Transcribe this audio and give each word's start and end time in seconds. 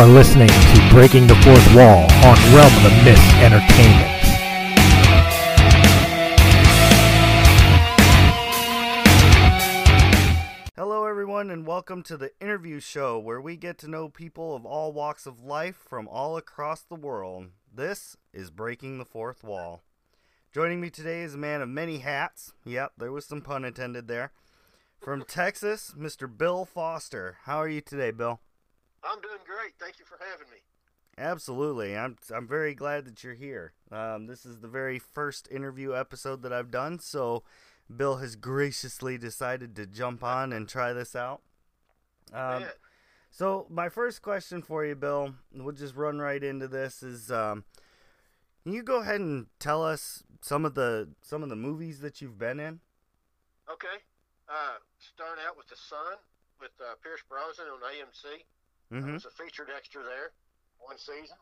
Are 0.00 0.06
listening 0.06 0.48
to 0.48 0.88
Breaking 0.90 1.26
the 1.26 1.34
Fourth 1.34 1.74
Wall 1.74 2.10
on 2.24 2.54
Realm 2.54 2.74
of 2.74 2.82
the 2.84 3.02
Mist 3.04 3.34
Entertainment. 3.34 4.10
Hello, 10.74 11.04
everyone, 11.04 11.50
and 11.50 11.66
welcome 11.66 12.02
to 12.04 12.16
the 12.16 12.30
interview 12.40 12.80
show 12.80 13.18
where 13.18 13.42
we 13.42 13.58
get 13.58 13.76
to 13.80 13.90
know 13.90 14.08
people 14.08 14.56
of 14.56 14.64
all 14.64 14.90
walks 14.90 15.26
of 15.26 15.44
life 15.44 15.76
from 15.86 16.08
all 16.08 16.38
across 16.38 16.80
the 16.80 16.94
world. 16.94 17.48
This 17.70 18.16
is 18.32 18.50
Breaking 18.50 18.96
the 18.96 19.04
Fourth 19.04 19.44
Wall. 19.44 19.82
Joining 20.50 20.80
me 20.80 20.88
today 20.88 21.20
is 21.20 21.34
a 21.34 21.38
man 21.38 21.60
of 21.60 21.68
many 21.68 21.98
hats. 21.98 22.54
Yep, 22.64 22.92
there 22.96 23.12
was 23.12 23.26
some 23.26 23.42
pun 23.42 23.66
intended 23.66 24.08
there. 24.08 24.32
From 24.98 25.24
Texas, 25.24 25.92
Mr. 25.94 26.26
Bill 26.26 26.64
Foster. 26.64 27.36
How 27.42 27.58
are 27.58 27.68
you 27.68 27.82
today, 27.82 28.12
Bill? 28.12 28.40
I'm 29.04 29.20
doing 29.20 29.40
great. 29.46 29.74
Thank 29.78 29.98
you 29.98 30.04
for 30.04 30.18
having 30.20 30.50
me. 30.50 30.58
Absolutely. 31.18 31.96
I'm 31.96 32.16
I'm 32.34 32.46
very 32.46 32.74
glad 32.74 33.04
that 33.06 33.22
you're 33.22 33.34
here. 33.34 33.72
Um, 33.90 34.26
this 34.26 34.46
is 34.46 34.60
the 34.60 34.68
very 34.68 34.98
first 34.98 35.48
interview 35.50 35.94
episode 35.94 36.42
that 36.42 36.52
I've 36.52 36.70
done, 36.70 36.98
so 36.98 37.42
Bill 37.94 38.16
has 38.16 38.36
graciously 38.36 39.18
decided 39.18 39.74
to 39.76 39.86
jump 39.86 40.22
on 40.22 40.52
and 40.52 40.68
try 40.68 40.92
this 40.92 41.16
out. 41.16 41.42
Um, 42.32 42.64
so 43.30 43.66
my 43.68 43.88
first 43.88 44.22
question 44.22 44.62
for 44.62 44.84
you, 44.84 44.94
Bill, 44.94 45.34
we'll 45.52 45.74
just 45.74 45.96
run 45.96 46.18
right 46.18 46.42
into 46.42 46.68
this. 46.68 47.02
Is 47.02 47.30
um, 47.30 47.64
can 48.62 48.72
you 48.72 48.82
go 48.82 49.00
ahead 49.00 49.20
and 49.20 49.46
tell 49.58 49.84
us 49.84 50.22
some 50.40 50.64
of 50.64 50.74
the 50.74 51.08
some 51.22 51.42
of 51.42 51.48
the 51.48 51.56
movies 51.56 52.00
that 52.00 52.20
you've 52.20 52.38
been 52.38 52.60
in? 52.60 52.80
Okay. 53.70 54.02
Uh, 54.48 54.78
starting 54.98 55.44
out 55.46 55.56
with 55.56 55.68
The 55.68 55.76
Son 55.76 56.18
with 56.60 56.72
uh, 56.80 56.94
Pierce 57.02 57.22
Brosnan 57.28 57.68
on 57.68 57.80
AMC. 57.80 58.42
I 58.90 58.96
Mm-hmm. 58.98 59.14
was 59.22 59.24
a 59.24 59.30
featured 59.30 59.70
extra 59.70 60.02
there 60.02 60.32
one 60.78 60.98
season. 60.98 61.38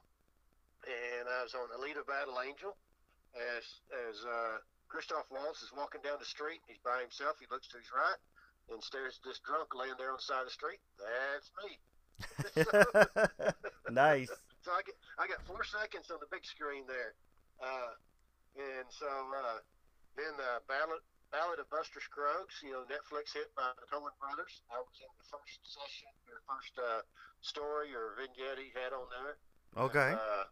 And 0.84 1.26
I 1.28 1.42
was 1.42 1.54
on 1.54 1.68
Alita 1.74 2.04
Battle 2.06 2.38
Angel 2.44 2.76
as 3.34 3.64
as 4.08 4.16
uh, 4.24 4.58
Christoph 4.88 5.26
Waltz 5.30 5.62
is 5.62 5.72
walking 5.72 6.00
down 6.04 6.18
the 6.20 6.28
street. 6.28 6.60
He's 6.68 6.78
by 6.84 7.00
himself. 7.00 7.36
He 7.40 7.46
looks 7.50 7.68
to 7.72 7.78
his 7.78 7.90
right 7.92 8.20
and 8.70 8.82
stares 8.84 9.18
at 9.20 9.24
this 9.26 9.40
drunk 9.40 9.72
laying 9.74 9.96
there 9.98 10.12
on 10.12 10.20
the 10.20 10.26
side 10.28 10.44
of 10.44 10.48
the 10.48 10.56
street. 10.56 10.80
That's 11.00 11.48
me. 11.64 11.80
nice. 13.90 14.30
So 14.62 14.70
I 14.72 14.82
get 14.84 14.96
I 15.18 15.24
got 15.26 15.40
four 15.48 15.64
seconds 15.64 16.10
on 16.12 16.20
the 16.20 16.28
big 16.30 16.44
screen 16.44 16.84
there, 16.86 17.14
uh, 17.62 17.92
and 18.58 18.86
so 18.92 19.08
uh, 19.08 19.58
then 20.16 20.34
uh, 20.36 20.60
Ballad 20.68 21.00
Ballad 21.28 21.60
of 21.60 21.68
Buster 21.68 22.00
Scruggs, 22.00 22.56
you 22.64 22.72
know, 22.72 22.88
Netflix 22.88 23.36
hit 23.36 23.52
by 23.52 23.68
the 23.76 23.84
Coen 23.92 24.12
Brothers. 24.16 24.64
I 24.72 24.80
was 24.80 24.96
in 24.96 25.12
the 25.20 25.28
first 25.28 25.60
session, 25.60 26.08
or 26.32 26.40
first 26.48 26.72
uh, 26.80 27.04
story 27.44 27.92
or 27.92 28.16
vignette 28.16 28.56
he 28.56 28.72
had 28.72 28.96
on 28.96 29.04
there. 29.12 29.36
Okay. 29.76 30.16
Uh, 30.16 30.48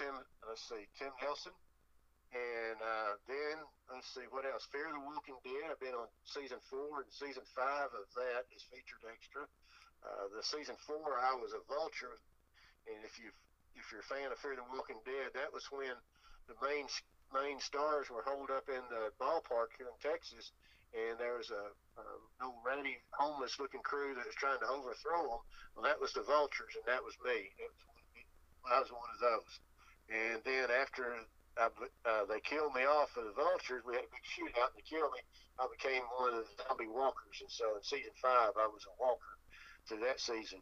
Tim, 0.00 0.16
let's 0.48 0.64
see, 0.64 0.88
Tim 0.96 1.12
Nelson, 1.20 1.52
and 2.32 2.78
uh, 2.80 3.12
then 3.28 3.56
let's 3.92 4.08
see 4.12 4.24
what 4.32 4.48
else. 4.48 4.64
Fear 4.72 4.88
the 4.92 5.04
Walking 5.04 5.36
Dead. 5.44 5.68
I've 5.68 5.80
been 5.80 5.96
on 5.96 6.08
season 6.24 6.60
four 6.68 7.04
and 7.04 7.12
season 7.12 7.44
five 7.52 7.92
of 7.92 8.08
that 8.16 8.48
is 8.52 8.64
featured 8.72 9.04
extra. 9.08 9.44
Uh, 10.04 10.32
the 10.32 10.44
season 10.44 10.76
four, 10.84 11.16
I 11.16 11.36
was 11.36 11.52
a 11.52 11.60
vulture, 11.68 12.16
and 12.88 13.00
if 13.04 13.20
you 13.20 13.32
if 13.76 13.92
you're 13.92 14.04
a 14.04 14.08
fan 14.08 14.32
of 14.32 14.40
Fear 14.40 14.56
the 14.56 14.68
Walking 14.72 15.00
Dead, 15.04 15.36
that 15.36 15.52
was 15.52 15.68
when 15.68 15.96
the 16.48 16.56
main 16.64 16.88
main 17.32 17.58
stars 17.60 18.10
were 18.10 18.22
holed 18.26 18.50
up 18.50 18.68
in 18.68 18.82
the 18.90 19.10
ballpark 19.20 19.74
here 19.78 19.88
in 19.90 19.98
Texas, 20.02 20.52
and 20.94 21.18
there 21.18 21.36
was 21.36 21.50
a 21.50 21.64
um, 21.98 22.20
old 22.42 22.62
ratty 22.64 22.96
homeless 23.12 23.58
looking 23.58 23.82
crew 23.82 24.14
that 24.14 24.26
was 24.26 24.34
trying 24.38 24.60
to 24.60 24.68
overthrow 24.70 25.22
them. 25.26 25.42
Well, 25.74 25.84
that 25.84 26.00
was 26.00 26.12
the 26.12 26.22
vultures, 26.22 26.72
and 26.78 26.86
that 26.86 27.02
was 27.02 27.16
me. 27.24 27.50
Was, 27.60 27.76
I 28.70 28.78
was 28.80 28.90
one 28.90 29.10
of 29.12 29.20
those. 29.20 29.52
And 30.08 30.38
then 30.46 30.70
after 30.70 31.18
I, 31.58 31.68
uh, 32.06 32.24
they 32.30 32.40
killed 32.40 32.74
me 32.74 32.84
off 32.86 33.16
of 33.16 33.24
the 33.26 33.34
vultures, 33.36 33.82
we 33.84 33.96
had 33.98 34.06
a 34.06 34.12
big 34.14 34.26
shootout, 34.28 34.70
and 34.72 34.78
they 34.78 34.86
killed 34.86 35.10
me. 35.12 35.22
I 35.58 35.66
became 35.72 36.04
one 36.20 36.36
of 36.36 36.44
the 36.44 36.48
zombie 36.68 36.88
walkers, 36.90 37.40
and 37.40 37.50
so 37.50 37.76
in 37.76 37.82
season 37.82 38.12
five, 38.20 38.52
I 38.60 38.68
was 38.68 38.84
a 38.86 38.94
walker 39.00 39.34
through 39.88 40.04
that 40.04 40.20
season. 40.20 40.60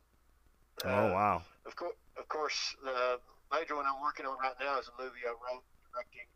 oh 0.84 0.88
Uh, 0.88 1.10
wow. 1.12 1.38
Of 1.66 1.74
course, 1.76 1.98
of 2.16 2.26
course, 2.28 2.58
the 2.82 3.18
major 3.52 3.74
one 3.76 3.86
I'm 3.86 4.00
working 4.02 4.24
on 4.26 4.38
right 4.38 4.54
now 4.60 4.78
is 4.78 4.88
a 4.88 4.96
movie 5.02 5.24
I 5.26 5.34
wrote, 5.34 5.64
directing, 5.92 6.28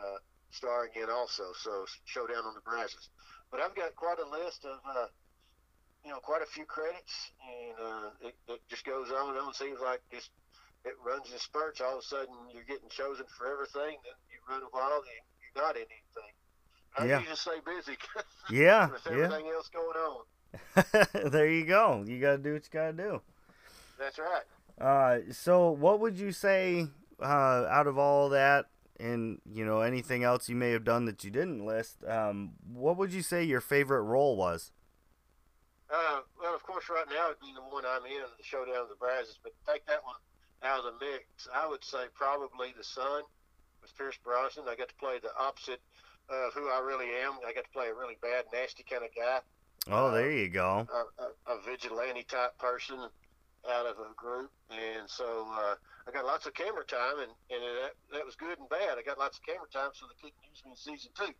uh, 0.00 0.18
starring 0.50 0.90
in 0.96 1.08
also. 1.10 1.44
So 1.60 1.84
Showdown 2.04 2.44
on 2.44 2.54
the 2.54 2.60
Brazos. 2.60 3.08
But 3.50 3.60
I've 3.60 3.74
got 3.74 3.94
quite 3.96 4.18
a 4.18 4.28
list 4.28 4.64
of, 4.64 4.78
uh, 4.86 5.06
you 6.04 6.10
know, 6.10 6.18
quite 6.18 6.42
a 6.42 6.46
few 6.46 6.64
credits, 6.64 7.32
and 7.42 7.74
uh, 7.78 8.28
it, 8.28 8.34
it 8.48 8.60
just 8.68 8.84
goes 8.84 9.10
on 9.10 9.30
and 9.30 9.38
on. 9.38 9.52
Seems 9.54 9.80
like 9.80 10.00
just 10.12 10.30
it 10.84 10.94
runs 11.04 11.30
in 11.32 11.38
spurts. 11.38 11.80
All 11.80 11.94
of 11.94 11.98
a 12.00 12.02
sudden, 12.02 12.34
you're 12.54 12.64
getting 12.64 12.88
chosen 12.88 13.26
for 13.36 13.46
everything. 13.52 13.98
Then 14.02 14.16
you 14.30 14.38
run 14.48 14.62
a 14.62 14.70
while, 14.70 15.02
and 15.02 15.22
you're 15.54 15.62
not 15.64 15.76
in 15.76 15.82
anything. 15.82 16.32
I 16.96 17.04
Yeah. 17.06 17.18
usually 17.18 17.36
stay 17.36 17.60
busy 17.64 17.98
Yeah. 18.50 18.90
with 18.90 19.02
Yeah. 19.06 19.52
else 19.54 19.68
going 19.68 19.96
on. 19.96 20.24
there 21.30 21.48
you 21.48 21.64
go. 21.64 22.04
You 22.06 22.20
gotta 22.20 22.38
do 22.38 22.54
what 22.54 22.64
you 22.64 22.70
gotta 22.72 22.92
do. 22.92 23.20
That's 23.98 24.18
right. 24.18 24.42
Uh, 24.80 25.32
so 25.32 25.70
what 25.70 26.00
would 26.00 26.18
you 26.18 26.32
say 26.32 26.88
uh, 27.20 27.24
out 27.68 27.86
of 27.86 27.98
all 27.98 28.30
that, 28.30 28.66
and 29.00 29.40
you 29.50 29.64
know 29.64 29.80
anything 29.80 30.22
else 30.24 30.48
you 30.48 30.56
may 30.56 30.70
have 30.70 30.84
done 30.84 31.04
that 31.06 31.24
you 31.24 31.30
didn't 31.30 31.64
list? 31.64 32.04
Um, 32.06 32.52
what 32.72 32.96
would 32.96 33.12
you 33.12 33.22
say 33.22 33.42
your 33.44 33.60
favorite 33.60 34.02
role 34.02 34.36
was? 34.36 34.72
Uh, 35.92 36.20
well, 36.40 36.54
of 36.54 36.62
course, 36.62 36.84
right 36.88 37.06
now 37.10 37.26
it'd 37.26 37.40
be 37.40 37.52
the 37.54 37.62
one 37.62 37.84
I'm 37.84 38.04
in, 38.06 38.22
the 38.38 38.44
Showdown 38.44 38.76
of 38.82 38.88
the 38.88 38.94
Brazos. 38.94 39.38
But 39.42 39.52
take 39.66 39.84
that 39.86 40.04
one 40.04 40.14
out 40.62 40.78
of 40.78 40.84
the 40.84 41.04
mix, 41.04 41.48
I 41.54 41.66
would 41.66 41.82
say 41.84 42.04
probably 42.14 42.72
the 42.76 42.84
Son 42.84 43.22
with 43.82 43.96
Pierce 43.96 44.18
Brosnan. 44.22 44.66
I 44.68 44.76
got 44.76 44.88
to 44.88 44.94
play 44.96 45.18
the 45.20 45.30
opposite 45.38 45.80
of 46.28 46.52
who 46.54 46.68
I 46.68 46.78
really 46.78 47.10
am. 47.24 47.32
I 47.46 47.52
got 47.52 47.64
to 47.64 47.70
play 47.70 47.88
a 47.88 47.94
really 47.94 48.16
bad, 48.22 48.44
nasty 48.52 48.84
kind 48.88 49.02
of 49.02 49.10
guy, 49.16 49.40
Oh, 49.90 50.12
there 50.12 50.30
you 50.30 50.48
go. 50.48 50.86
a, 50.92 51.22
a, 51.52 51.56
a 51.56 51.62
vigilante 51.62 52.22
type 52.24 52.56
person 52.58 52.98
out 53.68 53.86
of 53.86 53.96
a 53.98 54.14
group, 54.14 54.50
and 54.70 55.08
so 55.08 55.46
uh, 55.50 55.74
I 56.10 56.12
got 56.12 56.26
lots 56.26 56.46
of 56.46 56.54
camera 56.54 56.82
time, 56.82 57.22
and 57.22 57.30
and 57.54 57.62
that 57.86 57.94
that 58.10 58.26
was 58.26 58.34
good 58.34 58.58
and 58.58 58.68
bad. 58.68 58.98
I 58.98 59.06
got 59.06 59.18
lots 59.18 59.38
of 59.38 59.46
camera 59.46 59.70
time, 59.70 59.94
so 59.94 60.10
they 60.10 60.18
couldn't 60.18 60.42
use 60.42 60.58
me 60.66 60.74
in 60.74 60.76
season 60.76 61.14
two. 61.14 61.30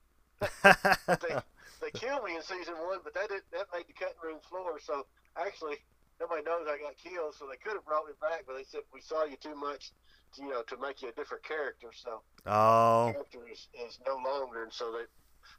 they 1.10 1.34
they 1.82 1.90
killed 1.90 2.22
me 2.22 2.38
in 2.38 2.42
season 2.46 2.78
one, 2.78 3.02
but 3.02 3.10
that 3.18 3.34
did, 3.34 3.42
that 3.50 3.66
made 3.74 3.90
the 3.90 3.98
cutting 3.98 4.22
room 4.22 4.38
floor. 4.46 4.78
So 4.78 5.10
actually, 5.34 5.82
nobody 6.22 6.46
knows 6.46 6.70
I 6.70 6.78
got 6.78 6.94
killed. 7.02 7.34
So 7.34 7.50
they 7.50 7.58
could 7.58 7.74
have 7.74 7.82
brought 7.82 8.06
me 8.06 8.14
back, 8.22 8.46
but 8.46 8.54
they 8.54 8.62
said 8.62 8.86
we 8.94 9.02
saw 9.02 9.26
you 9.26 9.34
too 9.42 9.58
much, 9.58 9.90
to, 10.38 10.46
you 10.46 10.54
know, 10.54 10.62
to 10.70 10.78
make 10.78 11.02
you 11.02 11.10
a 11.10 11.16
different 11.18 11.42
character. 11.42 11.90
So 11.90 12.22
oh, 12.46 13.10
character 13.10 13.50
is, 13.50 13.66
is 13.74 13.98
no 14.06 14.22
longer, 14.22 14.62
and 14.62 14.70
so 14.70 14.94
they 14.94 15.10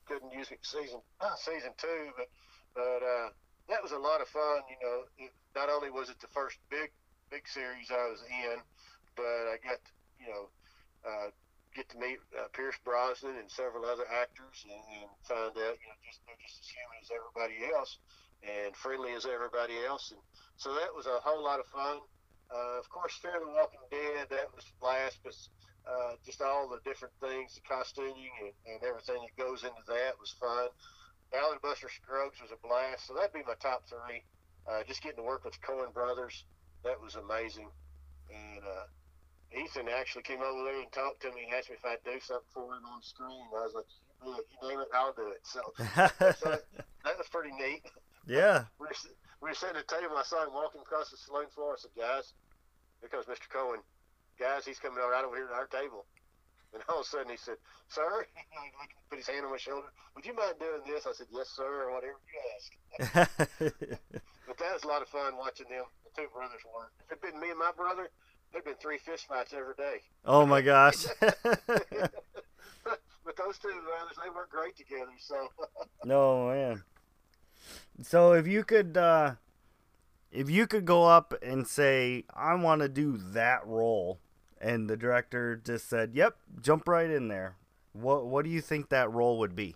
couldn't 0.07 0.31
use 0.31 0.55
it 0.55 0.63
season 0.63 1.03
season 1.35 1.75
two. 1.75 2.15
But 2.15 2.31
but 2.79 3.03
uh, 3.03 3.35
that 3.67 3.83
was 3.83 3.91
a 3.91 3.99
lot 3.99 4.23
of 4.23 4.31
fun. 4.31 4.63
You 4.71 4.79
know, 4.79 4.97
it, 5.19 5.35
not 5.51 5.67
only 5.67 5.91
was 5.91 6.07
it 6.07 6.23
the 6.23 6.31
first 6.31 6.63
big 6.71 6.95
big 7.31 7.47
series 7.47 7.87
I 7.89 8.11
was 8.11 8.23
in, 8.27 8.59
but 9.15 9.51
I 9.51 9.57
got 9.63 9.79
you 10.19 10.27
know. 10.27 10.49
Uh, 11.01 11.31
get 11.75 11.87
to 11.89 11.97
meet 11.97 12.19
uh, 12.35 12.51
Pierce 12.51 12.75
Brosnan 12.83 13.39
and 13.39 13.49
several 13.49 13.85
other 13.85 14.03
actors 14.11 14.67
and, 14.67 14.83
and 14.91 15.07
find 15.23 15.55
out, 15.55 15.75
you 15.79 15.87
know, 15.87 15.97
just 16.03 16.19
they're 16.27 16.35
just 16.43 16.59
as 16.59 16.67
human 16.67 16.99
as 16.99 17.09
everybody 17.15 17.63
else 17.71 17.97
and 18.43 18.75
friendly 18.75 19.13
as 19.13 19.25
everybody 19.25 19.79
else. 19.87 20.11
And 20.11 20.19
so 20.57 20.73
that 20.75 20.91
was 20.91 21.05
a 21.07 21.23
whole 21.23 21.43
lot 21.43 21.59
of 21.59 21.67
fun. 21.71 22.03
Uh, 22.51 22.79
of 22.79 22.89
course, 22.91 23.15
Fear 23.23 23.39
the 23.39 23.47
Walking 23.47 23.79
Dead, 23.87 24.27
that 24.29 24.51
was 24.51 24.67
a 24.67 24.75
blast, 24.83 25.23
but 25.23 25.31
uh, 25.87 26.19
just 26.25 26.41
all 26.41 26.67
the 26.67 26.83
different 26.83 27.15
things, 27.23 27.55
the 27.55 27.63
costuming 27.63 28.27
and, 28.43 28.51
and 28.67 28.83
everything 28.83 29.23
that 29.23 29.35
goes 29.39 29.63
into 29.63 29.83
that 29.87 30.19
was 30.19 30.35
fun. 30.35 30.67
Of 31.31 31.61
Buster 31.63 31.87
Scruggs 31.87 32.43
was 32.43 32.51
a 32.51 32.59
blast. 32.59 33.07
So 33.07 33.15
that'd 33.15 33.31
be 33.31 33.39
my 33.47 33.55
top 33.63 33.87
three. 33.87 34.27
Uh, 34.67 34.83
just 34.83 35.01
getting 35.01 35.23
to 35.23 35.23
work 35.23 35.45
with 35.45 35.55
Coen 35.63 35.93
brothers, 35.93 36.43
that 36.83 36.99
was 36.99 37.15
amazing. 37.15 37.71
And 38.27 38.59
uh, 38.59 38.91
Ethan 39.51 39.87
actually 39.89 40.23
came 40.23 40.41
over 40.41 40.63
there 40.63 40.79
and 40.79 40.91
talked 40.91 41.21
to 41.21 41.31
me 41.31 41.43
and 41.45 41.53
asked 41.53 41.69
me 41.69 41.75
if 41.75 41.85
I'd 41.85 42.03
do 42.03 42.19
something 42.19 42.47
for 42.53 42.71
him 42.71 42.85
on 42.87 43.01
screen. 43.01 43.43
I 43.51 43.63
was 43.67 43.75
like, 43.75 43.89
you, 43.91 44.31
do 44.31 44.39
it. 44.39 44.45
you 44.47 44.69
name 44.69 44.79
it, 44.79 44.87
I'll 44.93 45.13
do 45.13 45.27
it. 45.27 45.43
So, 45.43 45.61
so 46.39 46.57
that 47.03 47.17
was 47.17 47.27
pretty 47.31 47.51
neat. 47.51 47.83
yeah. 48.27 48.65
We 48.79 48.87
were, 48.87 48.97
we 49.41 49.49
were 49.49 49.55
sitting 49.55 49.75
at 49.75 49.87
the 49.87 49.95
table. 49.95 50.15
I 50.15 50.23
saw 50.23 50.43
him 50.47 50.53
walking 50.53 50.81
across 50.81 51.11
the 51.11 51.17
saloon 51.17 51.51
floor. 51.51 51.75
I 51.75 51.81
said, 51.83 51.95
guys, 51.97 52.33
here 52.99 53.09
comes 53.09 53.25
Mr. 53.25 53.51
Coen. 53.51 53.83
Guys, 54.39 54.65
he's 54.65 54.79
coming 54.79 54.97
right 54.97 55.25
over 55.25 55.35
here 55.35 55.47
to 55.47 55.53
our 55.53 55.67
table. 55.67 56.05
And 56.73 56.81
all 56.87 57.03
of 57.03 57.05
a 57.05 57.09
sudden 57.09 57.29
he 57.29 57.37
said, 57.37 57.59
sir, 57.89 58.25
he 58.35 58.71
put 59.09 59.19
his 59.19 59.27
hand 59.27 59.43
on 59.43 59.51
my 59.51 59.59
shoulder. 59.59 59.91
Would 60.15 60.25
you 60.25 60.35
mind 60.35 60.55
doing 60.59 60.87
this? 60.87 61.03
I 61.03 61.11
said, 61.11 61.27
yes, 61.29 61.51
sir, 61.51 61.67
or 61.67 61.91
whatever 61.91 62.15
you 62.31 62.39
ask. 62.55 63.99
But 64.51 64.59
that 64.67 64.73
was 64.75 64.83
a 64.83 64.91
lot 64.91 65.01
of 65.01 65.07
fun 65.07 65.39
watching 65.39 65.71
them, 65.71 65.87
the 66.03 66.11
two 66.11 66.27
brothers 66.35 66.59
work. 66.75 66.91
If 67.07 67.15
it'd 67.15 67.23
been 67.23 67.39
me 67.39 67.55
and 67.55 67.59
my 67.59 67.71
brother, 67.71 68.11
there'd 68.51 68.65
been 68.65 68.75
three 68.75 68.97
fist 68.97 69.27
fights 69.27 69.53
every 69.53 69.75
day. 69.75 70.01
oh 70.25 70.45
my 70.45 70.61
gosh. 70.61 71.05
but 71.19 71.35
those 73.37 73.57
two 73.57 73.69
brothers, 73.69 74.17
they 74.23 74.29
work 74.29 74.49
great 74.49 74.75
together. 74.75 75.11
So 75.19 75.47
no 76.05 76.47
man. 76.47 76.83
So 78.01 78.33
if 78.33 78.47
you 78.47 78.63
could 78.63 78.97
uh, 78.97 79.35
if 80.31 80.49
you 80.49 80.67
could 80.67 80.85
go 80.85 81.05
up 81.05 81.33
and 81.41 81.67
say, 81.67 82.25
I 82.33 82.55
want 82.55 82.81
to 82.81 82.89
do 82.89 83.17
that 83.17 83.65
role, 83.67 84.19
and 84.59 84.89
the 84.89 84.97
director 84.97 85.61
just 85.63 85.89
said, 85.89 86.11
Yep, 86.13 86.37
jump 86.61 86.87
right 86.87 87.09
in 87.09 87.27
there. 87.27 87.57
What 87.93 88.27
what 88.27 88.45
do 88.45 88.51
you 88.51 88.61
think 88.61 88.89
that 88.89 89.11
role 89.11 89.37
would 89.39 89.55
be? 89.55 89.75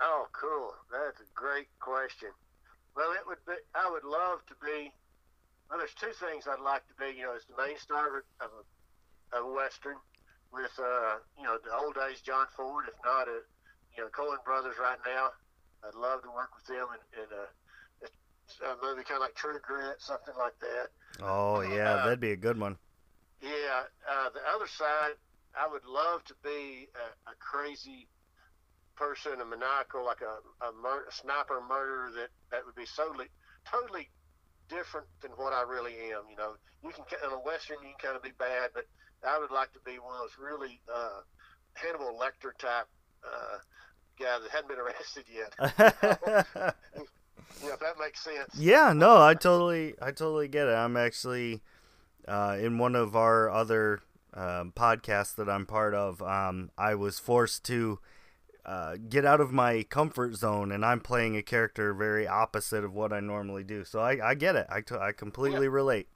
Oh, 0.00 0.26
cool. 0.32 0.72
That's 0.90 1.20
a 1.20 1.24
great 1.34 1.68
question. 1.80 2.30
Well, 2.96 3.12
it 3.12 3.26
would 3.26 3.38
be. 3.46 3.54
I 3.74 3.90
would 3.90 4.04
love 4.04 4.40
to 4.48 4.54
be. 4.64 4.92
Well, 5.68 5.78
there's 5.78 5.94
two 6.00 6.12
things 6.16 6.48
I'd 6.48 6.64
like 6.64 6.86
to 6.88 6.96
be. 6.96 7.16
You 7.16 7.28
know, 7.28 7.34
as 7.36 7.44
the 7.44 7.56
main 7.60 7.76
star 7.78 8.08
of 8.08 8.24
a, 8.40 9.36
of 9.36 9.44
a 9.44 9.52
western, 9.52 9.96
with 10.52 10.72
uh, 10.80 11.20
you 11.36 11.44
know 11.44 11.58
the 11.60 11.76
old 11.76 11.94
days 11.94 12.20
John 12.24 12.46
Ford, 12.56 12.88
if 12.88 12.96
not 13.04 13.28
a, 13.28 13.44
you 13.96 14.02
know 14.02 14.08
Coen 14.08 14.42
Brothers 14.44 14.76
right 14.80 14.98
now. 15.04 15.28
I'd 15.84 15.94
love 15.94 16.22
to 16.22 16.30
work 16.34 16.50
with 16.56 16.66
them 16.66 16.88
in, 16.90 17.22
in 17.22 17.28
a, 17.30 17.46
a 18.66 18.74
movie 18.82 19.04
kind 19.04 19.16
of 19.16 19.20
like 19.20 19.36
True 19.36 19.60
Grit, 19.62 20.00
something 20.00 20.34
like 20.36 20.58
that. 20.58 20.88
Oh 21.22 21.60
yeah, 21.60 21.94
Uh, 21.94 22.04
that'd 22.04 22.20
be 22.20 22.32
a 22.32 22.36
good 22.36 22.58
one. 22.58 22.76
Yeah, 23.40 23.86
uh, 24.10 24.30
the 24.34 24.40
other 24.56 24.66
side, 24.66 25.14
I 25.54 25.68
would 25.70 25.84
love 25.84 26.24
to 26.24 26.34
be 26.42 26.88
a, 26.98 27.30
a 27.30 27.34
crazy 27.38 28.08
person, 28.96 29.40
a 29.40 29.44
maniacal, 29.44 30.04
like 30.04 30.22
a, 30.22 30.66
a, 30.66 30.72
mur- 30.82 31.06
a 31.08 31.12
sniper 31.12 31.60
murderer 31.62 32.10
that, 32.16 32.30
that 32.50 32.66
would 32.66 32.74
be 32.74 32.86
totally, 32.96 33.26
totally 33.70 34.10
different 34.68 35.06
than 35.22 35.32
what 35.32 35.52
I 35.52 35.62
really 35.62 35.94
am. 36.12 36.28
You 36.30 36.36
know, 36.36 36.52
you 36.82 36.90
can 36.90 37.04
in 37.24 37.32
a 37.32 37.40
western 37.40 37.78
you 37.82 37.94
can 37.98 38.10
kind 38.12 38.16
of 38.16 38.22
be 38.22 38.32
bad, 38.38 38.70
but 38.74 38.84
I 39.26 39.38
would 39.38 39.50
like 39.50 39.72
to 39.72 39.80
be 39.84 39.98
one 39.98 40.14
of 40.14 40.20
those 40.20 40.36
really 40.38 40.80
uh, 40.92 41.20
Hannibal 41.74 42.18
Lecter 42.18 42.56
type 42.58 42.86
uh, 43.24 43.58
guy 44.18 44.38
that 44.40 44.50
hadn't 44.50 44.68
been 44.68 44.78
arrested 44.78 45.24
yet. 45.28 46.76
Yeah, 47.62 47.72
if 47.72 47.80
that 47.80 47.98
makes 47.98 48.20
sense. 48.22 48.54
yeah, 48.56 48.92
no, 48.92 49.20
I 49.20 49.34
totally 49.34 49.94
I 50.00 50.12
totally 50.12 50.48
get 50.48 50.68
it. 50.68 50.74
I'm 50.74 50.96
actually 50.96 51.62
uh, 52.26 52.56
in 52.60 52.78
one 52.78 52.94
of 52.94 53.16
our 53.16 53.50
other 53.50 54.00
um, 54.34 54.72
podcasts 54.76 55.34
that 55.36 55.48
I'm 55.48 55.66
part 55.66 55.94
of. 55.94 56.22
Um, 56.22 56.70
I 56.76 56.94
was 56.94 57.18
forced 57.18 57.64
to 57.66 57.98
uh, 58.68 58.98
get 59.08 59.24
out 59.24 59.40
of 59.40 59.50
my 59.50 59.82
comfort 59.82 60.36
zone, 60.36 60.72
and 60.72 60.84
I'm 60.84 61.00
playing 61.00 61.38
a 61.38 61.42
character 61.42 61.94
very 61.94 62.28
opposite 62.28 62.84
of 62.84 62.92
what 62.92 63.14
I 63.14 63.20
normally 63.20 63.64
do. 63.64 63.82
So 63.82 63.98
I, 63.98 64.20
I 64.20 64.34
get 64.34 64.56
it. 64.56 64.66
I, 64.68 64.82
t- 64.82 64.94
I 64.94 65.12
completely 65.12 65.68
relate. 65.68 66.06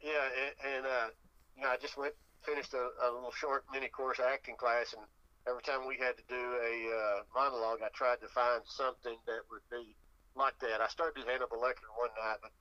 Yeah, 0.00 0.22
and, 0.46 0.76
and 0.76 0.86
uh, 0.86 1.08
you 1.56 1.62
know, 1.64 1.70
I 1.70 1.76
just 1.82 1.98
went 1.98 2.14
finished 2.46 2.72
a, 2.74 2.86
a 3.02 3.10
little 3.10 3.34
short 3.34 3.64
mini 3.72 3.88
course 3.88 4.20
acting 4.22 4.54
class, 4.54 4.94
and 4.94 5.02
every 5.50 5.62
time 5.62 5.82
we 5.82 5.98
had 5.98 6.14
to 6.18 6.22
do 6.30 6.38
a 6.38 6.74
uh, 6.86 7.18
monologue, 7.34 7.82
I 7.82 7.90
tried 7.90 8.22
to 8.22 8.28
find 8.28 8.62
something 8.62 9.18
that 9.26 9.42
would 9.50 9.66
be 9.66 9.98
like 10.38 10.54
that. 10.62 10.80
I 10.80 10.86
started 10.86 11.26
Hannibal 11.26 11.58
Lecter 11.58 11.90
one 11.98 12.14
night, 12.14 12.38
but, 12.42 12.54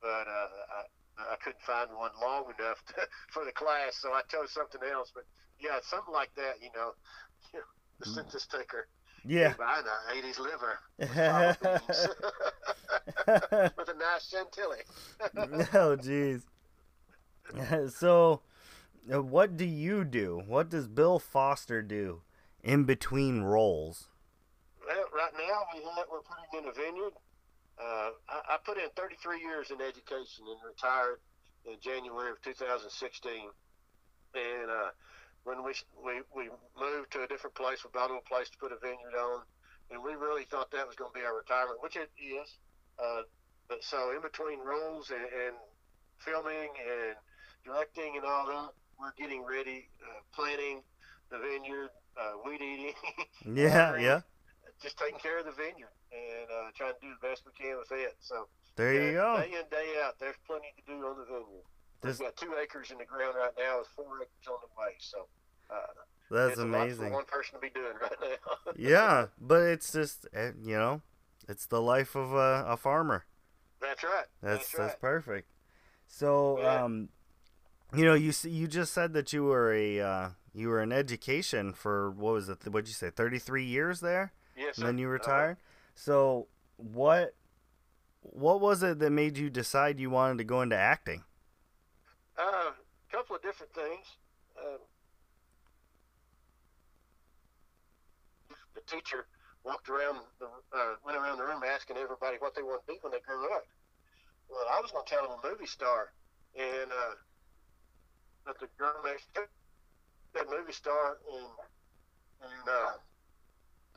but 0.00 0.26
uh, 0.30 0.50
I, 0.70 1.34
I 1.34 1.36
couldn't 1.42 1.66
find 1.66 1.90
one 1.98 2.14
long 2.22 2.46
enough 2.54 2.78
to, 2.94 3.02
for 3.34 3.44
the 3.44 3.52
class, 3.52 3.98
so 3.98 4.14
I 4.14 4.22
chose 4.30 4.54
something 4.54 4.86
else. 4.86 5.10
But 5.10 5.26
yeah, 5.58 5.82
something 5.82 6.14
like 6.14 6.30
that, 6.38 6.62
you 6.62 6.70
know, 6.78 6.94
the 8.00 8.06
census 8.06 8.46
taker. 8.46 8.88
Yeah. 9.24 9.54
Buying 9.58 9.84
a 9.84 10.12
80s 10.14 10.38
liver 10.38 10.78
with 10.98 11.08
with 13.76 13.88
a 13.88 13.94
nice 13.98 14.28
chantilly. 14.28 14.78
oh, 15.74 15.96
jeez. 15.96 16.44
so, 17.92 18.40
uh, 19.12 19.22
what 19.22 19.56
do 19.56 19.64
you 19.64 20.04
do? 20.04 20.42
What 20.46 20.68
does 20.68 20.86
Bill 20.86 21.18
Foster 21.18 21.82
do 21.82 22.22
in 22.62 22.84
between 22.84 23.42
roles? 23.42 24.08
Well, 24.86 25.04
right 25.14 25.32
now 25.34 25.66
we 25.74 25.82
have, 25.84 26.06
we're 26.10 26.20
putting 26.20 26.64
in 26.64 26.68
a 26.68 26.72
vineyard. 26.72 27.12
Uh, 27.78 28.10
I, 28.28 28.54
I 28.54 28.56
put 28.64 28.78
in 28.78 28.88
33 28.96 29.40
years 29.40 29.70
in 29.70 29.80
education 29.80 30.44
and 30.48 30.58
retired 30.66 31.20
in 31.64 31.76
January 31.80 32.30
of 32.30 32.40
2016. 32.42 33.32
And 34.34 34.70
uh, 34.70 34.90
when 35.44 35.62
we, 35.64 35.72
we 36.04 36.20
we 36.34 36.50
moved 36.78 37.12
to 37.12 37.22
a 37.22 37.26
different 37.26 37.54
place, 37.56 37.84
we 37.84 37.90
bought 37.92 38.10
a 38.10 38.20
place 38.28 38.48
to 38.50 38.58
put 38.58 38.72
a 38.72 38.78
vineyard 38.80 39.16
on, 39.18 39.42
and 39.90 40.02
we 40.02 40.14
really 40.14 40.44
thought 40.44 40.70
that 40.72 40.86
was 40.86 40.96
going 40.96 41.10
to 41.12 41.18
be 41.18 41.24
our 41.24 41.36
retirement, 41.36 41.78
which 41.82 41.96
it 41.96 42.10
is. 42.20 42.58
Uh, 42.98 43.22
but 43.68 43.82
so 43.84 44.10
in 44.14 44.20
between 44.22 44.58
roles 44.60 45.10
and, 45.10 45.20
and 45.20 45.54
filming 46.18 46.70
and 46.80 47.14
directing 47.64 48.16
and 48.16 48.24
all 48.24 48.46
that, 48.46 48.70
we're 48.98 49.12
getting 49.16 49.44
ready, 49.44 49.88
uh, 50.02 50.20
planting 50.34 50.82
the 51.30 51.38
vineyard, 51.38 51.90
uh, 52.18 52.32
weed 52.44 52.60
eating. 52.60 52.94
Yeah, 53.54 53.96
yeah. 54.00 54.20
just 54.82 54.98
taking 54.98 55.18
care 55.20 55.38
of 55.38 55.44
the 55.46 55.52
vineyard 55.52 55.94
and 56.12 56.48
uh, 56.50 56.70
trying 56.76 56.92
to 56.94 57.00
do 57.00 57.08
the 57.20 57.28
best 57.28 57.42
we 57.46 57.52
can 57.52 57.78
with 57.78 57.92
it. 57.92 58.16
So 58.20 58.48
There 58.76 58.92
you 58.92 59.12
go. 59.12 59.36
Day 59.38 59.52
in 59.54 59.64
day 59.70 59.94
out, 60.02 60.18
there's 60.18 60.36
plenty 60.46 60.68
to 60.76 60.82
do 60.92 61.06
on 61.06 61.16
the 61.18 61.24
vineyard. 61.24 61.64
This, 62.02 62.18
We've 62.20 62.28
got 62.28 62.36
two 62.36 62.54
acres 62.62 62.90
in 62.90 62.98
the 62.98 63.04
ground 63.04 63.34
right 63.36 63.50
now, 63.58 63.78
with 63.78 63.88
four 63.88 64.16
acres 64.22 64.46
on 64.48 64.56
the 64.62 64.80
way. 64.80 64.94
So 65.00 65.26
uh, 65.70 65.76
that's 66.30 66.50
it's 66.52 66.58
a 66.60 66.62
for 66.62 66.66
amazing. 66.68 67.12
one 67.12 67.24
person 67.24 67.54
to 67.56 67.60
be 67.60 67.70
doing 67.70 67.94
right 68.00 68.12
now. 68.20 68.72
Yeah, 68.76 69.26
but 69.40 69.62
it's 69.62 69.92
just 69.92 70.26
eh, 70.32 70.52
you 70.62 70.76
know, 70.76 71.02
it's 71.48 71.66
the 71.66 71.80
life 71.82 72.14
of 72.14 72.32
a, 72.32 72.64
a 72.68 72.76
farmer. 72.76 73.24
that's 73.80 74.02
right. 74.04 74.26
That's 74.42 74.58
That's 74.70 74.72
that's 74.72 75.00
perfect. 75.00 75.48
So, 76.06 76.58
Yeah. 76.60 76.84
um, 76.84 77.08
you 77.96 78.04
know, 78.04 78.14
you 78.14 78.32
you 78.44 78.68
just 78.68 78.92
said 78.92 79.12
that 79.14 79.32
you 79.32 79.44
were 79.44 79.72
a 79.72 80.00
uh, 80.00 80.28
you 80.54 80.68
were 80.68 80.80
in 80.82 80.92
education 80.92 81.72
for 81.72 82.10
what 82.10 82.34
was 82.34 82.48
it? 82.48 82.58
What'd 82.66 82.86
you 82.88 82.94
say? 82.94 83.10
Thirty 83.10 83.38
three 83.38 83.64
years 83.64 84.00
there, 84.00 84.32
Yes, 84.56 84.76
and 84.76 84.86
then 84.86 84.96
sir. 84.96 85.00
you 85.02 85.08
Uh, 85.08 85.12
retired. 85.12 85.56
So, 85.94 86.46
what 86.76 87.34
what 88.20 88.60
was 88.60 88.82
it 88.82 88.98
that 89.00 89.10
made 89.10 89.38
you 89.38 89.50
decide 89.50 89.98
you 89.98 90.10
wanted 90.10 90.38
to 90.38 90.44
go 90.44 90.60
into 90.62 90.76
acting? 90.76 91.24
Uh, 92.38 92.70
a 92.70 93.10
couple 93.10 93.34
of 93.34 93.42
different 93.42 93.74
things. 93.74 94.06
Um, 94.62 94.78
the 98.74 98.80
teacher 98.86 99.26
walked 99.64 99.88
around 99.88 100.22
the 100.38 100.46
uh, 100.46 100.94
went 101.04 101.18
around 101.18 101.38
the 101.38 101.44
room 101.44 101.62
asking 101.66 101.96
everybody 101.96 102.36
what 102.38 102.54
they 102.54 102.62
wanted 102.62 102.86
to 102.86 102.92
be 102.94 102.98
when 103.02 103.10
they 103.10 103.18
grew 103.26 103.42
up. 103.52 103.66
Well, 104.48 104.64
I 104.70 104.80
was 104.80 104.92
going 104.92 105.04
to 105.04 105.10
tell 105.10 105.26
them 105.26 105.34
a 105.42 105.48
movie 105.50 105.66
star, 105.66 106.12
and 106.54 106.90
uh, 106.92 107.14
but 108.46 108.60
the 108.60 108.68
girl 108.78 108.94
next 109.04 109.34
to 109.34 109.42
that 110.34 110.46
movie 110.48 110.72
star, 110.72 111.18
and 111.34 111.50
and 112.40 112.68
uh, 112.70 112.92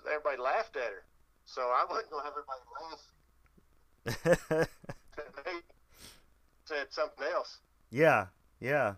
everybody 0.10 0.42
laughed 0.42 0.76
at 0.78 0.90
her. 0.90 1.06
So 1.46 1.62
I 1.62 1.86
wasn't 1.88 2.10
going 2.10 2.26
to 2.26 2.30
have 2.30 2.38
everybody 2.42 2.66
laugh. 2.82 4.68
Said 6.66 6.88
something 6.90 7.26
else. 7.32 7.60
Yeah, 7.92 8.28
yeah. 8.60 8.96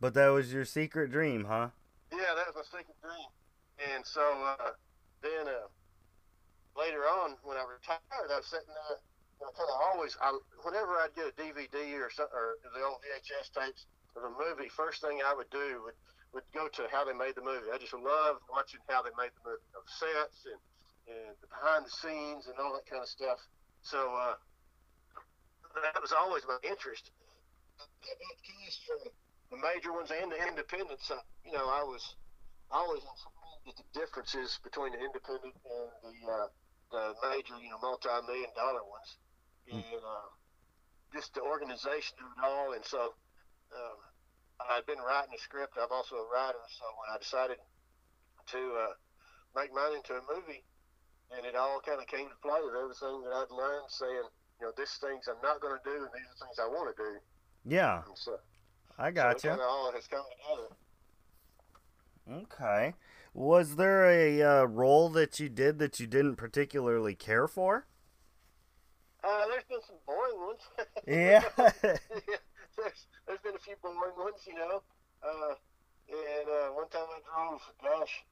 But 0.00 0.14
that 0.14 0.28
was 0.28 0.52
your 0.52 0.64
secret 0.64 1.10
dream, 1.10 1.44
huh? 1.48 1.70
Yeah, 2.12 2.36
that 2.36 2.46
was 2.52 2.54
my 2.54 2.78
secret 2.78 2.96
dream. 3.00 3.30
And 3.94 4.04
so 4.04 4.20
uh, 4.20 4.76
then 5.22 5.48
uh, 5.48 5.66
later 6.76 7.08
on, 7.08 7.36
when 7.42 7.56
I 7.56 7.64
retired, 7.64 8.30
I 8.30 8.36
was 8.36 8.46
sitting 8.46 8.68
there. 8.68 9.00
Know, 9.40 9.52
kind 9.52 9.68
of 9.68 9.76
always, 9.92 10.16
I, 10.16 10.32
whenever 10.64 10.96
I'd 10.96 11.12
get 11.12 11.28
a 11.28 11.34
DVD 11.36 11.76
or 12.00 12.08
some, 12.08 12.28
or 12.32 12.56
the 12.72 12.80
old 12.80 13.04
VHS 13.04 13.52
tapes 13.52 13.84
of 14.16 14.24
a 14.24 14.32
movie, 14.32 14.72
first 14.72 15.04
thing 15.04 15.20
I 15.20 15.34
would 15.36 15.50
do 15.50 15.84
would 15.84 15.96
would 16.32 16.48
go 16.52 16.68
to 16.68 16.88
how 16.92 17.04
they 17.04 17.12
made 17.12 17.36
the 17.36 17.44
movie. 17.44 17.68
I 17.72 17.76
just 17.76 17.92
loved 17.92 18.40
watching 18.48 18.80
how 18.88 19.00
they 19.04 19.12
made 19.16 19.32
the 19.36 19.44
movie, 19.44 19.64
the 19.76 19.84
sets 19.88 20.48
and 20.48 20.60
and 21.08 21.36
the 21.40 21.48
behind 21.48 21.86
the 21.86 21.92
scenes 21.92 22.48
and 22.48 22.56
all 22.58 22.72
that 22.74 22.88
kind 22.88 23.02
of 23.02 23.08
stuff. 23.08 23.38
So 23.82 24.00
uh, 24.16 24.34
that 25.84 26.00
was 26.00 26.12
always 26.12 26.42
my 26.48 26.58
interest. 26.64 27.12
From 28.86 29.00
the 29.50 29.58
major 29.62 29.92
ones 29.92 30.10
and 30.10 30.30
the 30.32 30.40
independents, 30.48 31.10
uh, 31.10 31.20
you 31.44 31.52
know, 31.52 31.66
I 31.68 31.82
was 31.84 32.02
always 32.70 33.02
intrigued 33.02 33.68
at 33.68 33.76
the 33.76 33.88
differences 33.98 34.58
between 34.62 34.92
the 34.92 35.00
independent 35.02 35.54
and 35.54 35.90
the 36.02 36.16
uh, 36.30 36.48
the 36.90 37.02
major, 37.28 37.58
you 37.58 37.70
know, 37.70 37.78
multi-million 37.82 38.50
dollar 38.54 38.82
ones, 38.86 39.10
and 39.66 39.82
uh, 39.82 40.28
just 41.14 41.34
the 41.34 41.42
organization 41.42 42.14
of 42.22 42.30
it 42.30 42.42
all. 42.46 42.72
And 42.72 42.84
so 42.86 43.14
um, 43.74 43.98
I'd 44.70 44.86
been 44.86 45.02
writing 45.02 45.34
a 45.34 45.40
script. 45.42 45.74
I'm 45.74 45.90
also 45.90 46.16
a 46.16 46.28
writer, 46.30 46.62
so 46.78 46.84
when 46.94 47.08
I 47.10 47.18
decided 47.18 47.58
to 47.58 48.62
uh, 48.86 48.94
make 49.58 49.74
mine 49.74 49.98
into 49.98 50.14
a 50.14 50.22
movie, 50.30 50.62
and 51.34 51.42
it 51.42 51.58
all 51.58 51.82
kind 51.82 51.98
of 51.98 52.06
came 52.06 52.30
to 52.30 52.38
play 52.38 52.62
with 52.62 52.78
everything 52.78 53.26
that 53.26 53.34
I'd 53.34 53.50
learned, 53.50 53.90
saying, 53.90 54.26
you 54.60 54.66
know, 54.66 54.72
these 54.78 54.94
things 55.02 55.26
I'm 55.26 55.42
not 55.42 55.58
going 55.58 55.74
to 55.74 55.82
do, 55.82 56.06
and 56.06 56.12
these 56.14 56.28
are 56.30 56.38
things 56.46 56.58
I 56.62 56.70
want 56.70 56.94
to 56.94 56.96
do. 56.96 57.12
Yeah, 57.68 58.02
so, 58.14 58.38
I 58.98 59.10
so 59.10 59.14
got 59.14 59.36
it 59.36 59.44
you. 59.44 59.50
all 59.50 59.92
has 59.92 60.06
come 60.06 60.22
together. 60.40 60.68
Okay. 62.44 62.94
Was 63.34 63.76
there 63.76 64.08
a 64.08 64.42
uh, 64.42 64.64
role 64.64 65.08
that 65.10 65.38
you 65.40 65.48
did 65.48 65.78
that 65.78 66.00
you 66.00 66.06
didn't 66.06 66.36
particularly 66.36 67.14
care 67.14 67.46
for? 67.48 67.86
Uh, 69.22 69.46
there's 69.48 69.64
been 69.68 69.80
some 69.86 69.96
boring 70.06 70.38
ones. 70.46 70.60
Yeah. 71.06 71.42
yeah, 71.58 72.42
there's 72.76 73.06
there's 73.26 73.40
been 73.44 73.54
a 73.54 73.58
few 73.58 73.76
boring 73.82 74.16
ones, 74.16 74.42
you 74.46 74.54
know. 74.54 74.82
Uh, 75.22 75.54
and 76.08 76.48
uh, 76.48 76.68
one 76.72 76.88
time 76.88 77.06
I 77.10 77.20
drove, 77.26 77.60
gosh, 77.82 78.24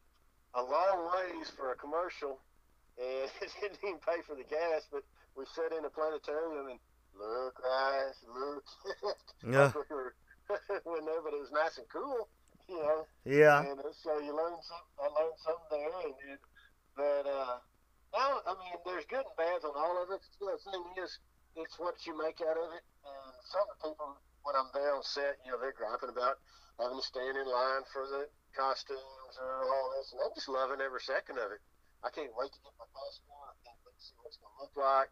a 0.54 0.62
long 0.62 1.10
ways 1.12 1.50
for 1.56 1.72
a 1.72 1.76
commercial, 1.76 2.38
and 2.98 3.30
it 3.42 3.50
didn't 3.60 3.78
even 3.82 3.98
pay 3.98 4.22
for 4.26 4.34
the 4.34 4.44
gas. 4.44 4.86
But 4.90 5.02
we 5.36 5.44
sat 5.46 5.76
in 5.76 5.84
a 5.84 5.90
planetarium 5.90 6.68
and 6.70 6.78
look 7.18 7.54
right, 7.62 8.12
look. 8.28 8.64
Yeah. 9.42 9.70
Whenever 10.84 11.32
it 11.32 11.40
was 11.40 11.52
nice 11.52 11.78
and 11.78 11.88
cool, 11.88 12.28
you 12.68 12.76
know. 12.76 13.06
Yeah. 13.24 13.64
And 13.64 13.80
so 14.02 14.18
you 14.20 14.36
learn 14.36 14.56
some. 14.60 14.84
I 15.00 15.08
learned 15.08 15.38
something 15.40 15.68
there, 15.70 15.94
and 16.04 16.16
it, 16.36 16.40
but 16.96 17.24
uh, 17.24 17.56
now 18.12 18.40
I 18.44 18.52
mean, 18.60 18.76
there's 18.84 19.08
good 19.08 19.24
and 19.24 19.36
bad 19.40 19.64
on 19.64 19.74
all 19.74 20.02
of 20.04 20.12
it. 20.12 20.20
The 20.38 20.58
thing 20.70 20.84
is, 21.00 21.18
it's 21.56 21.78
what 21.78 21.96
you 22.06 22.16
make 22.18 22.40
out 22.44 22.58
of 22.58 22.68
it. 22.76 22.84
And 23.04 23.32
some 23.48 23.64
of 23.66 23.74
the 23.74 23.78
people, 23.88 24.20
when 24.44 24.54
I'm 24.56 24.70
there 24.74 24.94
on 24.94 25.02
set, 25.02 25.40
you 25.46 25.52
know, 25.52 25.58
they're 25.58 25.76
griping 25.76 26.12
about 26.12 26.38
having 26.78 26.98
to 26.98 27.06
stand 27.06 27.38
in 27.38 27.46
line 27.46 27.84
for 27.94 28.04
the 28.06 28.26
costumes 28.54 29.34
or 29.38 29.66
all 29.66 29.86
this, 29.98 30.12
and 30.14 30.20
I'm 30.22 30.34
just 30.34 30.50
loving 30.50 30.82
every 30.82 31.02
second 31.02 31.38
of 31.38 31.50
it. 31.50 31.62
I 32.04 32.12
can't 32.12 32.30
wait 32.36 32.52
to 32.52 32.60
get 32.60 32.74
my 32.76 32.86
costume. 32.92 33.32
I 33.32 33.54
can't 33.64 33.80
wait 33.82 33.96
to 33.96 34.02
see 34.02 34.14
what 34.20 34.28
it's 34.28 34.38
gonna 34.38 34.58
look 34.60 34.74
like, 34.76 35.10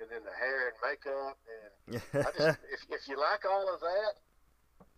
and 0.00 0.08
then 0.10 0.22
the 0.24 0.34
hair 0.36 0.72
and 0.72 0.76
makeup, 0.80 1.36
and 1.48 2.00
I 2.24 2.30
just, 2.32 2.58
if, 2.74 2.80
if 2.90 3.02
you 3.08 3.16
like 3.20 3.44
all 3.48 3.66
of 3.72 3.80
that 3.80 4.12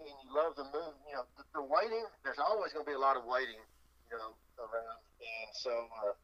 and 0.01 0.09
you 0.11 0.29
love 0.35 0.55
the 0.57 0.65
movie, 0.71 1.03
you 1.09 1.15
know, 1.17 1.25
the, 1.39 1.45
the 1.55 1.63
waiting, 1.65 2.05
there's 2.25 2.39
always 2.43 2.73
going 2.73 2.85
to 2.85 2.91
be 2.91 2.97
a 2.97 3.01
lot 3.01 3.17
of 3.17 3.25
waiting, 3.25 3.61
you 4.11 4.17
know, 4.19 4.35
around. 4.59 4.99
And 5.23 5.51
so 5.55 5.71
uh, 5.73 6.15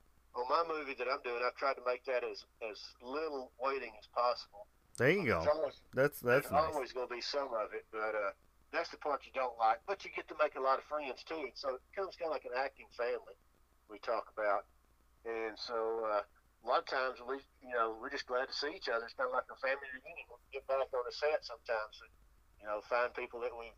on 0.41 0.47
my 0.49 0.63
movie 0.69 0.95
that 0.99 1.07
I'm 1.11 1.23
doing, 1.23 1.41
I've 1.45 1.57
tried 1.57 1.75
to 1.81 1.85
make 1.87 2.05
that 2.07 2.23
as, 2.25 2.45
as 2.65 2.79
little 3.03 3.51
waiting 3.61 3.93
as 3.99 4.07
possible. 4.15 4.67
there 4.99 5.11
you 5.11 5.27
go. 5.27 5.41
Always, 5.43 5.81
That's 5.95 6.21
that's 6.21 6.49
there's 6.49 6.53
nice. 6.53 6.71
always 6.75 6.93
going 6.93 7.09
to 7.09 7.15
be 7.15 7.23
some 7.23 7.51
of 7.55 7.73
it, 7.75 7.87
but 7.91 8.15
uh, 8.15 8.33
that's 8.73 8.91
the 8.91 8.99
part 8.99 9.23
you 9.27 9.33
don't 9.35 9.57
like. 9.59 9.81
But 9.87 10.05
you 10.05 10.11
get 10.15 10.29
to 10.29 10.37
make 10.39 10.55
a 10.57 10.63
lot 10.63 10.79
of 10.79 10.85
friends 10.87 11.23
too. 11.27 11.51
So 11.55 11.77
it 11.79 11.83
becomes 11.91 12.15
kind 12.17 12.31
of 12.31 12.39
like 12.39 12.45
an 12.47 12.55
acting 12.59 12.87
family 12.97 13.35
we 13.91 13.99
talk 14.01 14.31
about. 14.33 14.67
And 15.27 15.59
so 15.59 16.07
uh, 16.07 16.23
a 16.61 16.67
lot 16.69 16.85
of 16.85 16.89
times 16.89 17.17
we, 17.25 17.41
you 17.65 17.73
know, 17.73 17.97
we're 18.01 18.11
just 18.13 18.27
glad 18.27 18.49
to 18.49 18.55
see 18.55 18.73
each 18.77 18.89
other. 18.89 19.05
It's 19.05 19.17
kind 19.17 19.29
of 19.29 19.35
like 19.35 19.49
a 19.49 19.59
family 19.65 19.89
reunion. 19.97 20.27
We 20.29 20.61
get 20.61 20.67
back 20.69 20.89
on 20.93 21.05
the 21.05 21.15
set 21.15 21.41
sometimes, 21.45 21.97
and, 22.05 22.13
you 22.61 22.67
know, 22.69 22.81
find 22.85 23.09
people 23.15 23.41
that 23.41 23.53
we've 23.57 23.77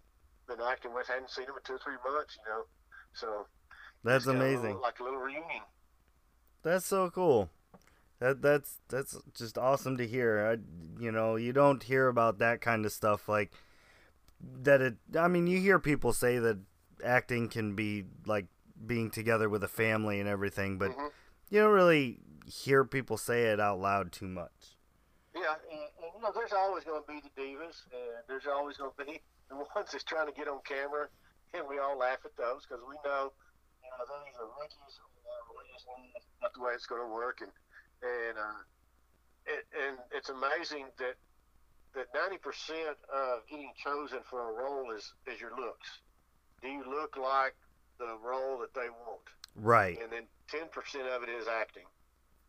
been 0.51 0.63
acting 0.65 0.95
with, 0.95 1.07
hadn't 1.07 1.31
seen 1.31 1.47
them 1.47 1.57
in 1.57 1.63
two 1.63 1.79
or 1.79 1.83
three 1.83 2.01
months, 2.03 2.35
you 2.39 2.45
know. 2.51 2.63
So 3.15 3.29
That's 4.03 4.27
it's 4.27 4.33
kinda 4.33 4.43
a 4.43 4.51
amazing. 4.51 4.77
like 4.83 4.99
a 4.99 5.05
little 5.05 5.23
reunion. 5.23 5.63
That's 6.63 6.87
so 6.87 7.11
cool. 7.11 7.51
That 8.19 8.41
that's 8.41 8.79
that's 8.89 9.19
just 9.35 9.59
awesome 9.59 9.97
to 9.99 10.07
hear. 10.07 10.47
I, 10.47 11.03
you 11.03 11.11
know, 11.11 11.37
you 11.37 11.53
don't 11.53 11.83
hear 11.83 12.07
about 12.09 12.39
that 12.39 12.61
kind 12.61 12.87
of 12.87 12.93
stuff 12.93 13.29
like 13.29 13.53
that. 14.63 14.81
It. 14.81 14.95
I 15.19 15.29
mean, 15.29 15.47
you 15.47 15.59
hear 15.59 15.79
people 15.79 16.13
say 16.13 16.39
that 16.39 16.59
acting 17.05 17.49
can 17.49 17.75
be 17.75 18.05
like 18.25 18.47
being 18.87 19.11
together 19.11 19.49
with 19.49 19.65
a 19.65 19.69
family 19.69 20.21
and 20.21 20.29
everything, 20.29 20.79
but 20.79 20.91
Mhm. 20.97 21.11
you 21.51 21.61
don't 21.61 21.73
really 21.73 22.21
hear 22.47 22.85
people 22.85 23.17
say 23.17 23.45
it 23.45 23.61
out 23.61 23.81
loud 23.81 24.13
too 24.13 24.29
much. 24.29 24.77
Yeah, 25.35 25.57
and, 25.71 25.81
and 26.03 26.11
you 26.17 26.21
know, 26.21 26.33
there's 26.35 26.53
always 26.53 26.85
going 26.85 27.01
to 27.01 27.09
be 27.09 27.21
the 27.25 27.33
divas, 27.33 27.89
and 27.93 28.21
there's 28.29 28.47
always 28.47 28.77
going 28.77 28.93
to 28.99 29.05
be 29.05 29.21
the 29.49 29.57
ones 29.57 29.93
that's 29.93 30.05
trying 30.05 30.27
to 30.27 30.37
get 30.37 30.49
on 30.49 30.61
camera, 30.65 31.09
and 31.55 31.65
we 31.69 31.79
all 31.79 31.97
laugh 31.97 32.21
at 32.25 32.37
those 32.37 32.65
because 32.69 32.83
we 32.85 32.97
know, 33.05 33.33
you 33.81 33.89
know, 33.89 34.03
those 34.05 34.35
are 34.41 34.51
rookies. 34.61 34.95
We 35.57 35.65
just 35.73 35.89
not 36.43 36.53
the 36.55 36.61
way 36.61 36.73
it's 36.75 36.87
going 36.87 37.01
to 37.01 37.13
work, 37.13 37.41
and 37.41 37.53
and 38.03 38.37
uh, 38.37 38.61
it, 39.47 39.65
and 39.73 39.97
it's 40.13 40.29
amazing 40.29 40.91
that 40.99 41.17
that 41.95 42.09
90% 42.17 42.41
of 43.13 43.45
getting 43.51 43.71
chosen 43.77 44.21
for 44.29 44.51
a 44.51 44.53
role 44.53 44.91
is 44.97 45.13
is 45.27 45.41
your 45.41 45.53
looks. 45.57 46.01
Do 46.61 46.69
you 46.69 46.85
look 46.89 47.17
like 47.17 47.55
the 47.99 48.17
role 48.23 48.59
that 48.61 48.75
they 48.75 48.89
want? 48.89 49.29
Right. 49.55 49.99
and 50.01 50.11
then 50.11 50.25
10% 50.49 50.65
of 51.15 51.23
it 51.23 51.29
is 51.29 51.47
acting. 51.47 51.85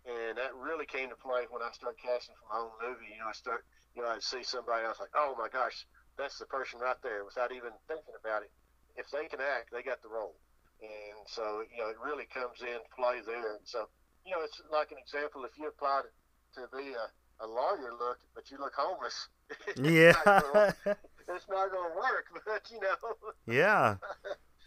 And 0.03 0.37
that 0.37 0.51
really 0.55 0.85
came 0.85 1.07
to 1.09 1.15
play 1.15 1.47
when 1.49 1.63
I 1.63 1.71
started 1.71 1.95
casting 2.01 2.35
for 2.35 2.47
my 2.51 2.59
own 2.67 2.73
movie. 2.83 3.07
You 3.15 3.23
know, 3.23 3.31
I 3.31 3.35
start, 3.35 3.63
you 3.95 4.03
know, 4.03 4.09
I'd 4.11 4.23
see 4.23 4.43
somebody, 4.43 4.83
I 4.83 4.91
was 4.91 4.99
like, 4.99 5.15
oh 5.15 5.35
my 5.39 5.47
gosh, 5.47 5.87
that's 6.17 6.37
the 6.39 6.45
person 6.45 6.79
right 6.83 6.99
there 7.03 7.23
without 7.23 7.51
even 7.55 7.71
thinking 7.87 8.13
about 8.19 8.43
it. 8.43 8.51
If 8.99 9.07
they 9.09 9.25
can 9.31 9.39
act, 9.39 9.71
they 9.71 9.81
got 9.81 10.01
the 10.03 10.09
role. 10.11 10.35
And 10.83 11.23
so, 11.25 11.63
you 11.71 11.79
know, 11.81 11.89
it 11.89 11.95
really 12.03 12.27
comes 12.27 12.59
in 12.61 12.83
play 12.95 13.23
there. 13.25 13.55
And 13.55 13.63
so, 13.63 13.87
you 14.27 14.35
know, 14.35 14.43
it's 14.43 14.59
like 14.71 14.91
an 14.91 14.97
example 14.99 15.45
if 15.45 15.55
you 15.57 15.67
applied 15.71 16.03
to 16.59 16.67
be 16.75 16.91
a, 16.93 17.07
a 17.43 17.47
lawyer 17.47 17.95
look, 17.97 18.19
but 18.35 18.51
you 18.51 18.57
look 18.59 18.73
homeless. 18.75 19.29
it's 19.67 19.79
not 19.79 20.25
gonna- 20.53 20.75
Yeah. 20.85 20.93
it's 21.31 21.47
not 21.47 21.71
going 21.71 21.89
to 21.91 21.95
work, 21.95 22.25
but, 22.45 22.61
you 22.71 22.79
know. 22.83 22.99
yeah. 23.47 23.95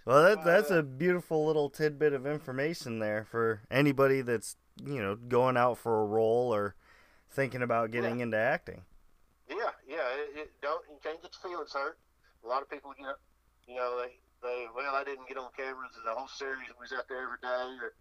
Well, 0.07 0.23
that 0.23 0.45
that's 0.45 0.71
Uh, 0.71 0.77
a 0.79 0.83
beautiful 0.85 1.45
little 1.47 1.69
tidbit 1.69 2.13
of 2.13 2.29
information 2.29 3.01
there 3.01 3.25
for 3.25 3.63
anybody 3.73 4.21
that's 4.23 4.55
you 4.85 5.03
know 5.03 5.17
going 5.17 5.57
out 5.57 5.79
for 5.79 6.03
a 6.03 6.05
role 6.05 6.55
or 6.55 6.75
thinking 7.31 7.63
about 7.63 7.91
getting 7.91 8.21
into 8.21 8.37
acting. 8.37 8.83
Yeah, 9.49 9.73
yeah. 9.87 10.07
It, 10.17 10.31
it 10.37 10.51
don't 10.63 10.83
you 10.89 10.99
can't 11.03 11.21
get 11.23 11.33
your 11.33 11.51
feelings 11.51 11.73
hurt. 11.73 11.99
A 12.45 12.49
lot 12.49 12.63
of 12.63 12.71
people 12.71 12.93
get, 12.97 13.17
you 13.67 13.77
know, 13.77 14.01
they 14.01 14.19
they 14.43 14.67
well, 14.75 14.95
I 14.95 15.05
didn't 15.05 15.29
get 15.29 15.39
on 15.39 15.51
cameras 15.57 15.93
the 16.05 16.13
whole 16.13 16.29
series 16.29 16.69
was 16.79 16.93
out 16.93 17.09
there 17.09 17.23
every 17.23 17.41
day, 17.43 17.69
or 17.81 17.95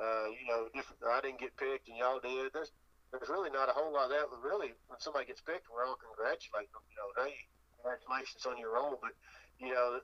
uh, 0.00 0.26
you 0.32 0.46
know, 0.48 0.68
different. 0.74 1.00
I 1.04 1.20
didn't 1.20 1.40
get 1.40 1.56
picked 1.56 1.88
and 1.88 1.98
y'all 1.98 2.20
did. 2.20 2.52
There's 2.52 2.72
there's 3.12 3.28
really 3.28 3.50
not 3.50 3.68
a 3.68 3.76
whole 3.76 3.92
lot 3.92 4.08
of 4.08 4.16
that. 4.16 4.32
But 4.32 4.40
really, 4.42 4.72
when 4.88 4.98
somebody 4.98 5.26
gets 5.26 5.44
picked, 5.44 5.68
we're 5.68 5.84
all 5.84 6.00
congratulating 6.00 6.72
them. 6.72 6.86
You 6.88 6.96
know, 6.96 7.10
hey, 7.20 7.36
congratulations 7.76 8.46
on 8.48 8.56
your 8.56 8.74
role. 8.74 8.96
But 9.00 9.12
you 9.60 9.72
know, 9.74 10.00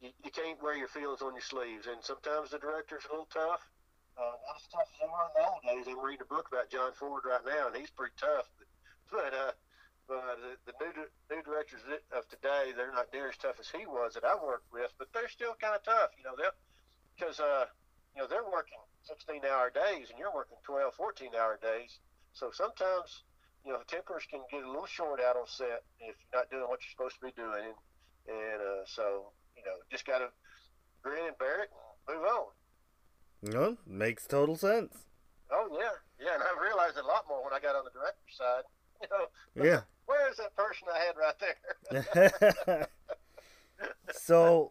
you, 0.00 0.10
you 0.22 0.30
can't 0.30 0.62
wear 0.62 0.78
your 0.78 0.88
feelings 0.88 1.22
on 1.22 1.34
your 1.34 1.44
sleeves, 1.44 1.90
and 1.90 1.98
sometimes 2.02 2.50
the 2.50 2.58
director's 2.62 3.02
a 3.08 3.12
little 3.12 3.30
tough. 3.32 3.66
Uh, 4.12 4.36
not 4.44 4.60
as 4.60 4.68
tough 4.68 4.88
as 4.92 4.98
they 5.00 5.08
were 5.08 5.24
in 5.24 5.32
the 5.32 5.44
old 5.48 5.62
days. 5.64 5.84
I'm 5.88 6.04
reading 6.04 6.26
a 6.26 6.28
book 6.28 6.48
about 6.52 6.68
John 6.68 6.92
Ford 6.92 7.24
right 7.24 7.40
now, 7.48 7.72
and 7.72 7.76
he's 7.76 7.90
pretty 7.90 8.12
tough. 8.20 8.44
But, 8.58 8.68
but 9.12 9.32
uh, 9.32 9.52
but 10.08 10.20
the, 10.36 10.52
the 10.68 10.74
new 10.76 10.92
new 11.30 11.42
directors 11.42 11.80
of 12.12 12.28
today, 12.28 12.76
they're 12.76 12.92
not 12.92 13.08
near 13.12 13.32
as 13.32 13.38
tough 13.40 13.56
as 13.56 13.72
he 13.72 13.86
was 13.86 14.14
that 14.14 14.24
I 14.24 14.36
worked 14.36 14.68
with, 14.72 14.92
but 14.98 15.08
they're 15.14 15.32
still 15.32 15.56
kind 15.56 15.74
of 15.74 15.82
tough. 15.84 16.12
You 16.18 16.24
know, 16.24 16.36
they'll 16.36 16.52
because 17.16 17.40
uh, 17.40 17.64
you 18.14 18.20
know 18.20 18.28
they're 18.28 18.44
working 18.44 18.80
16 19.08 19.42
hour 19.48 19.70
days 19.70 20.10
and 20.10 20.18
you're 20.18 20.34
working 20.34 20.58
12, 20.64 20.94
14 20.94 21.32
hour 21.38 21.58
days. 21.62 21.98
So 22.32 22.50
sometimes 22.52 23.24
you 23.64 23.72
know 23.72 23.80
tempers 23.86 24.26
can 24.28 24.42
get 24.50 24.64
a 24.64 24.68
little 24.68 24.90
short 24.90 25.20
out 25.20 25.36
on 25.36 25.46
set 25.46 25.86
if 26.00 26.16
you're 26.20 26.36
not 26.36 26.50
doing 26.50 26.68
what 26.68 26.84
you're 26.84 26.92
supposed 26.92 27.16
to 27.16 27.24
be 27.24 27.34
doing, 27.36 27.72
and, 27.72 27.78
and 28.28 28.60
uh, 28.60 28.84
so 28.84 29.32
you 29.56 29.64
know 29.64 29.76
just 29.90 30.04
gotta 30.04 30.28
grin 31.00 31.30
and 31.30 31.38
bear 31.38 31.64
it 31.64 31.70
and 31.72 32.16
move 32.16 32.26
on. 32.26 32.52
Know, 33.42 33.76
makes 33.86 34.26
total 34.26 34.56
sense. 34.56 35.04
Oh 35.50 35.68
yeah, 35.78 35.90
yeah, 36.24 36.34
and 36.34 36.42
I 36.42 36.62
realized 36.64 36.96
it 36.96 37.04
a 37.04 37.06
lot 37.06 37.24
more 37.28 37.42
when 37.44 37.52
I 37.52 37.58
got 37.60 37.74
on 37.74 37.84
the 37.84 37.90
director's 37.90 38.36
side. 38.36 38.62
You 39.02 39.08
know, 39.10 39.64
Yeah. 39.68 39.80
where 40.06 40.30
is 40.30 40.36
that 40.36 40.54
person 40.54 40.86
I 40.94 40.98
had 41.00 41.16
right 41.16 41.34
there? 42.70 42.88
so, 44.12 44.70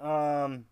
um, 0.00 0.64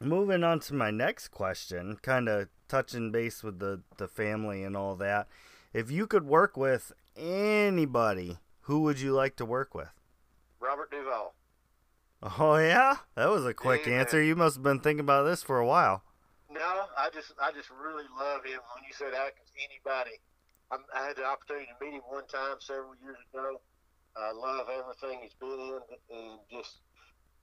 moving 0.00 0.42
on 0.42 0.58
to 0.60 0.74
my 0.74 0.90
next 0.90 1.28
question, 1.28 1.98
kind 2.02 2.28
of 2.28 2.48
touching 2.68 3.12
base 3.12 3.44
with 3.44 3.60
the 3.60 3.82
the 3.96 4.08
family 4.08 4.64
and 4.64 4.76
all 4.76 4.96
that. 4.96 5.28
If 5.72 5.88
you 5.90 6.08
could 6.08 6.24
work 6.26 6.56
with 6.56 6.90
anybody, 7.16 8.38
who 8.62 8.80
would 8.80 8.98
you 9.00 9.12
like 9.12 9.36
to 9.36 9.44
work 9.44 9.72
with? 9.74 9.90
Robert 10.58 10.90
Duvall. 10.90 11.34
Oh 12.40 12.56
yeah, 12.56 12.96
that 13.14 13.30
was 13.30 13.46
a 13.46 13.54
quick 13.54 13.86
Yeah. 13.86 14.00
answer. 14.00 14.20
You 14.20 14.34
must 14.34 14.56
have 14.56 14.62
been 14.64 14.80
thinking 14.80 15.00
about 15.04 15.24
this 15.24 15.44
for 15.44 15.58
a 15.60 15.66
while. 15.66 16.02
No, 16.56 16.88
I 16.96 17.12
just 17.12 17.32
I 17.40 17.52
just 17.52 17.68
really 17.70 18.08
love 18.16 18.44
him. 18.44 18.60
When 18.72 18.84
you 18.88 18.94
said 18.96 19.12
Atkins, 19.12 19.52
anybody, 19.60 20.16
i 20.72 20.80
I 20.94 21.12
had 21.12 21.16
the 21.16 21.24
opportunity 21.28 21.68
to 21.68 21.76
meet 21.84 21.94
him 21.94 22.04
one 22.08 22.26
time 22.26 22.56
several 22.60 22.96
years 23.02 23.20
ago. 23.28 23.60
I 24.16 24.32
love 24.32 24.72
everything 24.72 25.20
he's 25.20 25.36
been 25.36 25.52
in, 25.52 25.80
and 26.08 26.40
just 26.48 26.80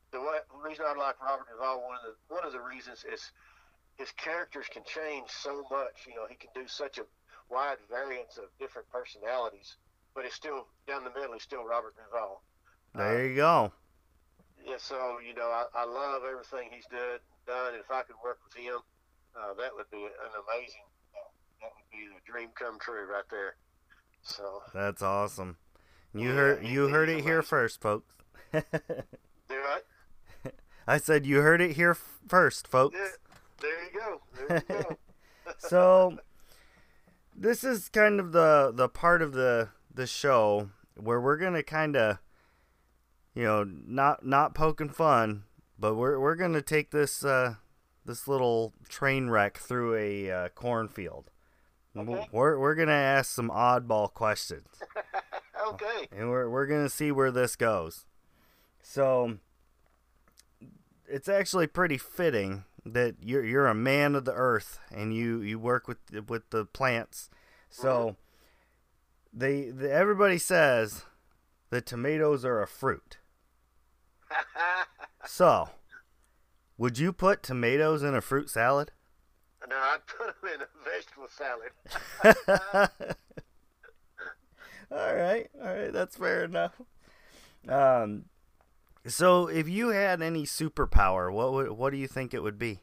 the 0.09 0.19
way, 0.19 0.41
reason 0.65 0.85
I 0.89 0.97
like 0.97 1.21
Robert 1.21 1.45
Duvall. 1.45 1.85
One 1.85 1.97
of 2.01 2.03
the 2.09 2.13
one 2.33 2.45
of 2.45 2.53
the 2.53 2.61
reasons 2.61 3.05
is 3.05 3.21
his 3.97 4.09
characters 4.17 4.65
can 4.73 4.81
change 4.85 5.29
so 5.29 5.61
much. 5.69 6.09
You 6.09 6.15
know, 6.15 6.25
he 6.25 6.35
can 6.35 6.49
do 6.55 6.65
such 6.65 6.97
a 6.97 7.05
wide 7.49 7.77
variance 7.89 8.37
of 8.37 8.49
different 8.57 8.89
personalities, 8.89 9.77
but 10.15 10.25
it's 10.25 10.35
still 10.35 10.65
down 10.87 11.03
the 11.03 11.13
middle. 11.13 11.33
He's 11.33 11.43
still 11.45 11.65
Robert 11.65 11.93
Duvall. 11.93 12.41
There 12.95 13.19
uh, 13.19 13.21
you 13.21 13.35
go. 13.35 13.71
Yeah, 14.65 14.81
so 14.81 15.19
you 15.21 15.35
know, 15.35 15.53
I, 15.53 15.65
I 15.75 15.85
love 15.85 16.23
everything 16.25 16.69
he's 16.71 16.87
done. 16.89 17.21
Done. 17.45 17.73
And 17.75 17.83
if 17.83 17.91
I 17.91 18.01
could 18.01 18.15
work 18.23 18.39
with 18.41 18.55
him, 18.55 18.79
uh, 19.35 19.53
that 19.55 19.71
would 19.75 19.89
be 19.91 19.97
an 20.03 20.33
amazing. 20.47 20.85
That 21.61 21.71
would 21.75 21.89
be 21.91 22.07
the 22.07 22.31
dream 22.31 22.49
come 22.57 22.79
true 22.79 23.05
right 23.11 23.23
there. 23.29 23.55
So, 24.21 24.61
That's 24.73 25.01
awesome. 25.01 25.57
You 26.13 26.29
Yeah, 26.29 26.35
heard 26.35 26.65
you 26.65 26.87
heard 26.89 27.09
it 27.09 27.23
here 27.23 27.41
first, 27.41 27.81
folks. 27.81 28.15
do 28.53 28.61
I? 29.49 29.79
I 30.87 30.97
said 30.97 31.25
you 31.25 31.39
heard 31.41 31.61
it 31.61 31.75
here 31.75 31.91
f- 31.91 32.19
first, 32.27 32.67
folks. 32.67 32.97
Yeah, 32.97 33.07
there 33.61 33.83
you 33.83 33.99
go. 33.99 34.21
There 34.47 34.63
you 34.69 34.75
go. 34.85 34.97
so 35.57 36.17
this 37.35 37.63
is 37.63 37.89
kind 37.89 38.19
of 38.19 38.31
the 38.31 38.71
the 38.73 38.87
part 38.87 39.21
of 39.21 39.33
the 39.33 39.69
the 39.93 40.07
show 40.07 40.69
where 40.95 41.19
we're 41.19 41.37
gonna 41.37 41.63
kind 41.63 41.95
of 41.95 42.19
you 43.33 43.43
know 43.43 43.63
not 43.63 44.25
not 44.25 44.53
poking 44.53 44.89
fun 44.89 45.43
but 45.79 45.95
we're 45.95 46.19
we're 46.19 46.35
gonna 46.35 46.61
take 46.61 46.91
this 46.91 47.25
uh 47.25 47.55
this 48.05 48.27
little 48.27 48.73
train 48.89 49.29
wreck 49.29 49.57
through 49.57 49.95
a 49.95 50.31
uh, 50.31 50.49
cornfield 50.49 51.29
Okay. 51.95 52.27
we're, 52.31 52.57
we're 52.57 52.75
gonna 52.75 52.91
ask 52.91 53.31
some 53.31 53.49
oddball 53.49 54.11
questions 54.13 54.67
Okay. 55.67 56.07
and 56.11 56.29
we're 56.29 56.49
we're 56.49 56.65
gonna 56.65 56.89
see 56.89 57.11
where 57.11 57.31
this 57.31 57.55
goes. 57.55 58.05
So 58.81 59.37
it's 61.07 61.29
actually 61.29 61.67
pretty 61.67 61.97
fitting 61.97 62.65
that 62.85 63.15
you're 63.21 63.45
you're 63.45 63.67
a 63.67 63.75
man 63.75 64.15
of 64.15 64.25
the 64.25 64.33
earth 64.33 64.79
and 64.91 65.13
you 65.15 65.41
you 65.41 65.57
work 65.59 65.87
with 65.87 65.97
with 66.27 66.49
the 66.49 66.65
plants. 66.65 67.29
So 67.69 68.17
they, 69.31 69.69
the 69.69 69.91
everybody 69.91 70.37
says 70.37 71.05
that 71.69 71.85
tomatoes 71.85 72.43
are 72.43 72.61
a 72.61 72.67
fruit. 72.67 73.17
So 75.25 75.69
would 76.77 76.97
you 76.97 77.13
put 77.13 77.43
tomatoes 77.43 78.03
in 78.03 78.15
a 78.15 78.21
fruit 78.21 78.49
salad? 78.49 78.91
no, 79.69 79.75
I'd 79.75 80.05
put 80.05 80.41
them 80.41 80.51
in 80.53 80.61
a 80.61 80.67
vegetable 80.83 81.27
salad. 81.29 81.71
all 84.91 85.15
right, 85.15 85.49
all 85.61 85.73
right, 85.75 85.93
that's 85.93 86.17
fair 86.17 86.43
enough. 86.43 86.73
Um, 87.67 88.25
so 89.05 89.47
if 89.47 89.69
you 89.69 89.89
had 89.89 90.21
any 90.21 90.43
superpower, 90.43 91.31
what 91.31 91.53
would 91.53 91.71
what 91.71 91.91
do 91.91 91.97
you 91.97 92.07
think 92.07 92.33
it 92.33 92.43
would 92.43 92.59
be? 92.59 92.81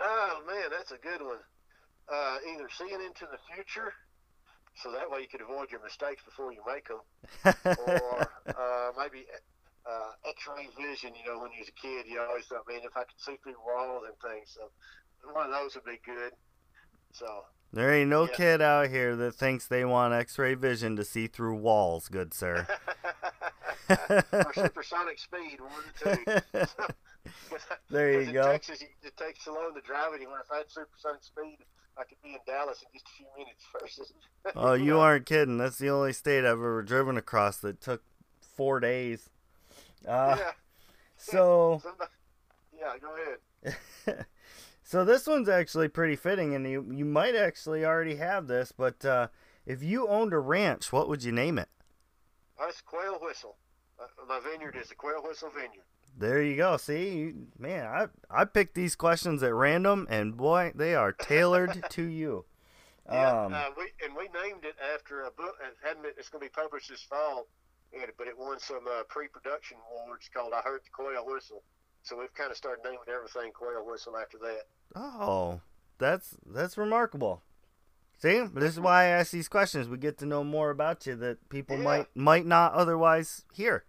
Oh 0.00 0.42
man, 0.46 0.70
that's 0.70 0.92
a 0.92 0.98
good 0.98 1.22
one. 1.24 1.38
Uh, 2.12 2.38
either 2.52 2.68
seeing 2.78 3.00
into 3.00 3.26
the 3.30 3.38
future, 3.52 3.92
so 4.76 4.92
that 4.92 5.10
way 5.10 5.20
you 5.20 5.28
could 5.28 5.40
avoid 5.40 5.70
your 5.72 5.82
mistakes 5.82 6.22
before 6.24 6.52
you 6.52 6.60
make 6.66 6.86
them, 6.86 7.00
or 7.88 8.28
X-ray 10.46 10.68
vision. 10.84 11.12
You 11.22 11.32
know, 11.32 11.40
when 11.40 11.52
you 11.52 11.60
was 11.60 11.68
a 11.68 11.72
kid, 11.72 12.06
you 12.08 12.20
always 12.20 12.46
thought, 12.46 12.62
man, 12.68 12.80
if 12.84 12.96
I 12.96 13.00
could 13.00 13.18
see 13.18 13.36
through 13.42 13.54
walls 13.66 14.04
and 14.06 14.14
things, 14.20 14.54
so 14.56 14.70
one 15.32 15.46
of 15.46 15.52
those 15.52 15.74
would 15.74 15.84
be 15.84 15.98
good. 16.04 16.32
So 17.12 17.26
there 17.72 17.92
ain't 17.92 18.10
no 18.10 18.24
Yeah. 18.26 18.34
kid 18.36 18.62
out 18.62 18.88
here 18.90 19.16
that 19.16 19.32
thinks 19.34 19.66
they 19.66 19.84
want 19.84 20.14
X-ray 20.14 20.54
vision 20.54 20.96
to 20.96 21.04
see 21.04 21.26
through 21.26 21.56
walls, 21.56 22.08
good 22.08 22.32
sir. 22.34 22.66
or 23.88 24.52
supersonic 24.54 25.18
speed, 25.18 25.58
one 25.60 25.82
the 26.00 26.46
two. 26.56 26.84
There 27.90 28.20
you 28.20 28.32
go. 28.32 28.52
Texas, 28.52 28.80
you- 28.82 28.88
it 29.02 29.16
takes 29.16 29.44
so 29.44 29.54
long 29.54 29.74
to 29.74 29.80
drive 29.80 30.12
anywhere. 30.14 30.40
If 30.44 30.52
I 30.52 30.58
had 30.58 30.70
supersonic 30.70 31.22
speed, 31.24 31.58
I 31.98 32.04
could 32.04 32.20
be 32.22 32.30
in 32.34 32.38
Dallas 32.46 32.82
in 32.82 32.88
just 32.92 33.06
a 33.06 33.16
few 33.16 33.26
minutes 33.36 33.64
versus. 33.80 34.12
Oh, 34.54 34.74
you 34.74 34.98
aren't 34.98 35.26
kidding. 35.26 35.56
That's 35.58 35.78
the 35.78 35.88
only 35.90 36.12
state 36.12 36.40
I've 36.40 36.52
ever 36.52 36.82
driven 36.82 37.16
across 37.16 37.56
that 37.58 37.80
took 37.80 38.02
four 38.56 38.78
days. 38.80 39.30
Uh, 40.06 40.36
yeah. 40.38 40.50
so, 41.16 41.82
yeah, 42.78 42.94
go 43.00 43.14
ahead. 43.14 44.26
so 44.82 45.04
this 45.04 45.26
one's 45.26 45.48
actually 45.48 45.88
pretty 45.88 46.16
fitting, 46.16 46.54
and 46.54 46.68
you 46.68 46.86
you 46.92 47.04
might 47.04 47.34
actually 47.34 47.84
already 47.84 48.16
have 48.16 48.46
this. 48.46 48.72
But 48.72 49.04
uh, 49.04 49.28
if 49.64 49.82
you 49.82 50.08
owned 50.08 50.32
a 50.32 50.38
ranch, 50.38 50.92
what 50.92 51.08
would 51.08 51.24
you 51.24 51.32
name 51.32 51.58
it? 51.58 51.68
That's 52.58 52.80
Quail 52.80 53.18
Whistle. 53.20 53.56
Uh, 53.98 54.04
my 54.28 54.40
vineyard 54.40 54.76
is 54.80 54.88
the 54.88 54.94
Quail 54.94 55.22
Whistle 55.22 55.50
Vineyard. 55.50 55.84
There 56.18 56.42
you 56.42 56.56
go. 56.56 56.76
See, 56.78 57.32
man, 57.58 57.86
I 57.86 58.06
I 58.30 58.44
picked 58.44 58.74
these 58.74 58.96
questions 58.96 59.42
at 59.42 59.52
random, 59.52 60.06
and 60.08 60.36
boy, 60.36 60.72
they 60.74 60.94
are 60.94 61.12
tailored 61.12 61.84
to 61.90 62.02
you. 62.02 62.44
Yeah, 63.10 63.44
Um, 63.44 63.52
uh, 63.52 63.64
we 63.76 63.92
and 64.04 64.16
we 64.16 64.24
named 64.42 64.64
it 64.64 64.74
after 64.94 65.22
a 65.22 65.30
book. 65.30 65.56
It 65.60 65.76
hadn't 65.86 66.02
been, 66.02 66.12
it's 66.16 66.28
going 66.28 66.40
to 66.42 66.46
be 66.46 66.50
published 66.50 66.88
this 66.88 67.02
fall, 67.02 67.46
and, 67.92 68.10
but 68.18 68.26
it 68.26 68.38
won 68.38 68.58
some 68.58 68.86
uh, 68.88 69.02
pre-production 69.08 69.78
awards 69.90 70.28
called 70.32 70.52
"I 70.54 70.60
Heard 70.62 70.80
the 70.84 70.90
Quail 70.92 71.24
Whistle." 71.26 71.62
So 72.02 72.18
we've 72.18 72.32
kind 72.34 72.50
of 72.50 72.56
started 72.56 72.82
naming 72.84 73.00
everything 73.12 73.52
Quail 73.52 73.84
Whistle 73.84 74.16
after 74.16 74.38
that. 74.38 74.62
Oh, 74.94 75.60
that's 75.98 76.36
that's 76.46 76.78
remarkable. 76.78 77.42
See, 78.18 78.40
this 78.54 78.72
is 78.74 78.80
why 78.80 79.02
I 79.04 79.06
ask 79.08 79.30
these 79.30 79.48
questions. 79.48 79.88
We 79.88 79.98
get 79.98 80.16
to 80.18 80.26
know 80.26 80.42
more 80.42 80.70
about 80.70 81.06
you 81.06 81.16
that 81.16 81.48
people 81.50 81.76
Yeah. 81.76 81.82
might 81.84 82.06
might 82.16 82.46
not 82.46 82.72
otherwise 82.72 83.44
hear. 83.52 83.84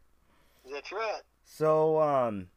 That's 0.69 0.91
right. 0.91 1.22
So, 1.45 2.02
um, 2.02 2.50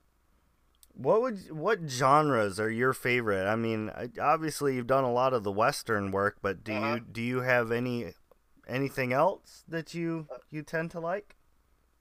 what 0.94 1.22
would 1.22 1.50
what 1.52 1.78
genres 1.88 2.58
are 2.58 2.70
your 2.70 2.92
favorite? 2.92 3.46
I 3.46 3.54
mean, 3.54 3.92
obviously 4.20 4.74
you've 4.74 4.88
done 4.88 5.04
a 5.04 5.12
lot 5.12 5.32
of 5.32 5.44
the 5.44 5.52
western 5.52 6.10
work, 6.10 6.38
but 6.42 6.64
do 6.64 6.72
Uh-huh. 6.74 6.94
you 6.94 7.00
do 7.00 7.22
you 7.22 7.40
have 7.42 7.70
any 7.70 8.14
anything 8.70 9.12
else 9.12 9.64
that 9.68 9.92
you 9.94 10.26
you 10.50 10.62
tend 10.62 10.90
to 10.92 11.00
like? 11.00 11.36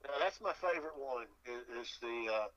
Now, 0.04 0.14
that's 0.20 0.40
my 0.42 0.54
favorite 0.54 0.96
one 0.98 1.26
is, 1.46 1.88
is 1.88 1.98
the 2.02 2.32
uh, 2.34 2.48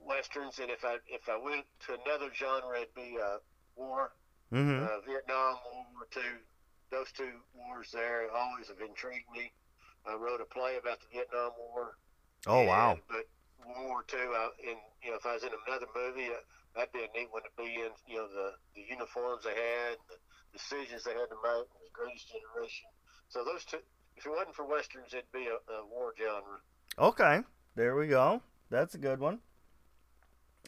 westerns, 0.00 0.58
and 0.58 0.70
if 0.70 0.84
I 0.84 0.96
if 1.08 1.28
I 1.28 1.36
went 1.38 1.64
to 1.86 1.96
another 2.04 2.30
genre, 2.34 2.76
it'd 2.76 2.94
be 2.94 3.16
uh, 3.22 3.38
war, 3.76 4.12
Mm-hmm. 4.52 4.84
uh, 4.84 5.00
Vietnam, 5.08 5.56
World 5.64 5.86
War 5.96 6.04
II. 6.12 6.28
Those 6.92 7.08
two 7.16 7.40
wars 7.56 7.88
there 7.88 8.28
always 8.36 8.68
have 8.68 8.84
intrigued 8.84 9.24
me. 9.32 9.48
I 10.04 10.12
wrote 10.12 10.42
a 10.44 10.48
play 10.52 10.76
about 10.76 11.00
the 11.00 11.08
Vietnam 11.08 11.56
War. 11.56 11.96
oh 12.46 12.60
wow. 12.68 12.98
But 13.08 13.24
World 13.64 13.88
War 13.88 14.04
II, 14.12 14.20
I, 14.20 14.48
and 14.68 14.76
you 15.00 15.08
know, 15.08 15.16
if 15.16 15.24
I 15.24 15.32
was 15.40 15.42
in 15.42 15.56
another 15.66 15.88
movie, 15.96 16.28
uh, 16.28 16.44
that'd 16.76 16.92
be 16.92 17.00
a 17.00 17.08
neat 17.16 17.32
one 17.32 17.48
to 17.48 17.52
be 17.56 17.80
in. 17.80 17.96
You 18.04 18.20
know, 18.20 18.28
the 18.28 18.52
the 18.76 18.84
uniforms 18.84 19.44
they 19.48 19.56
had, 19.56 19.96
the 20.12 20.20
decisions 20.52 21.00
they 21.08 21.16
had 21.16 21.32
to 21.32 21.40
make, 21.40 21.64
the 21.72 21.88
Greatest 21.96 22.28
Generation. 22.28 22.92
So 23.32 23.44
those 23.44 23.64
two. 23.64 23.78
If 24.16 24.26
it 24.26 24.30
wasn't 24.30 24.54
for 24.54 24.66
westerns, 24.66 25.14
it'd 25.14 25.24
be 25.32 25.46
a, 25.46 25.72
a 25.72 25.86
war 25.86 26.12
genre. 26.18 26.60
Okay, 26.98 27.40
there 27.74 27.96
we 27.96 28.06
go. 28.06 28.42
That's 28.70 28.94
a 28.94 28.98
good 28.98 29.20
one. 29.20 29.38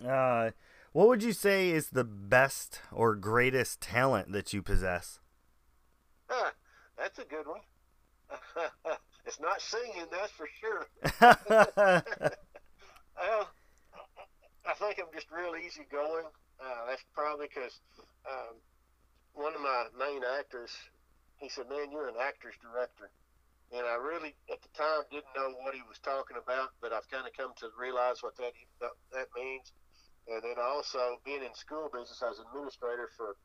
Uh, 0.04 0.50
what 0.92 1.08
would 1.08 1.22
you 1.22 1.32
say 1.32 1.70
is 1.70 1.90
the 1.90 2.04
best 2.04 2.80
or 2.90 3.14
greatest 3.16 3.82
talent 3.82 4.32
that 4.32 4.54
you 4.54 4.62
possess? 4.62 5.18
Huh, 6.26 6.52
that's 6.96 7.18
a 7.18 7.24
good 7.24 7.46
one. 7.46 7.60
it's 9.26 9.40
not 9.40 9.60
singing, 9.60 10.06
that's 10.10 10.32
for 10.32 10.48
sure. 10.60 10.86
Well, 13.16 13.48
I 14.66 14.74
think 14.74 14.98
I'm 14.98 15.12
just 15.14 15.30
real 15.30 15.54
easygoing. 15.54 16.26
Uh, 16.60 16.86
that's 16.88 17.04
probably 17.14 17.46
because 17.46 17.78
um, 18.28 18.56
one 19.34 19.54
of 19.54 19.60
my 19.60 19.86
main 19.96 20.22
actors, 20.38 20.70
he 21.38 21.48
said, 21.48 21.68
"Man, 21.68 21.90
you're 21.90 22.08
an 22.08 22.16
actor's 22.20 22.54
director," 22.62 23.10
and 23.72 23.86
I 23.86 23.94
really, 23.94 24.34
at 24.50 24.62
the 24.62 24.68
time, 24.76 25.02
didn't 25.10 25.34
know 25.36 25.50
what 25.62 25.74
he 25.74 25.82
was 25.88 25.98
talking 25.98 26.36
about, 26.36 26.70
but 26.80 26.92
I've 26.92 27.08
kind 27.10 27.26
of 27.26 27.32
come 27.34 27.52
to 27.60 27.68
realize 27.78 28.22
what 28.22 28.36
that 28.36 28.52
that 29.12 29.28
means. 29.36 29.72
And 30.26 30.42
then 30.42 30.56
also 30.58 31.20
being 31.24 31.42
in 31.44 31.52
school 31.54 31.90
business, 31.92 32.22
I 32.24 32.30
was 32.30 32.40
administrator 32.40 33.10
for 33.16 33.36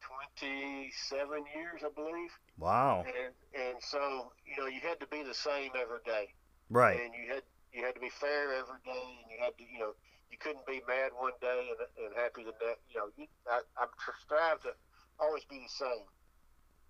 27 0.00 1.44
years, 1.54 1.82
I 1.84 1.90
believe. 1.94 2.30
wow. 2.58 3.04
And 3.06 3.34
and 3.54 3.76
so 3.82 4.32
you 4.46 4.56
know 4.60 4.66
you 4.68 4.80
had 4.80 5.00
to 5.00 5.06
be 5.08 5.22
the 5.22 5.34
same 5.34 5.70
every 5.74 6.02
day, 6.04 6.32
Right. 6.70 7.00
and 7.00 7.12
you 7.14 7.32
had 7.34 7.42
you 7.72 7.84
had 7.84 7.94
to 7.94 8.00
be 8.00 8.10
fair 8.10 8.52
every 8.54 8.78
day, 8.84 9.06
and 9.22 9.26
you 9.30 9.38
had 9.42 9.56
to 9.58 9.64
you 9.64 9.78
know 9.80 9.92
you 10.30 10.38
couldn't 10.38 10.66
be 10.66 10.80
mad 10.86 11.10
one 11.16 11.32
day 11.40 11.70
and, 11.72 11.80
and 12.06 12.14
happy 12.14 12.44
the 12.44 12.54
next. 12.64 12.84
You 12.94 13.00
know, 13.00 13.08
you, 13.16 13.26
I 13.50 13.60
I 13.76 13.86
strive 14.22 14.60
to 14.62 14.72
always 15.18 15.44
be 15.50 15.58
the 15.58 15.68
same, 15.72 16.06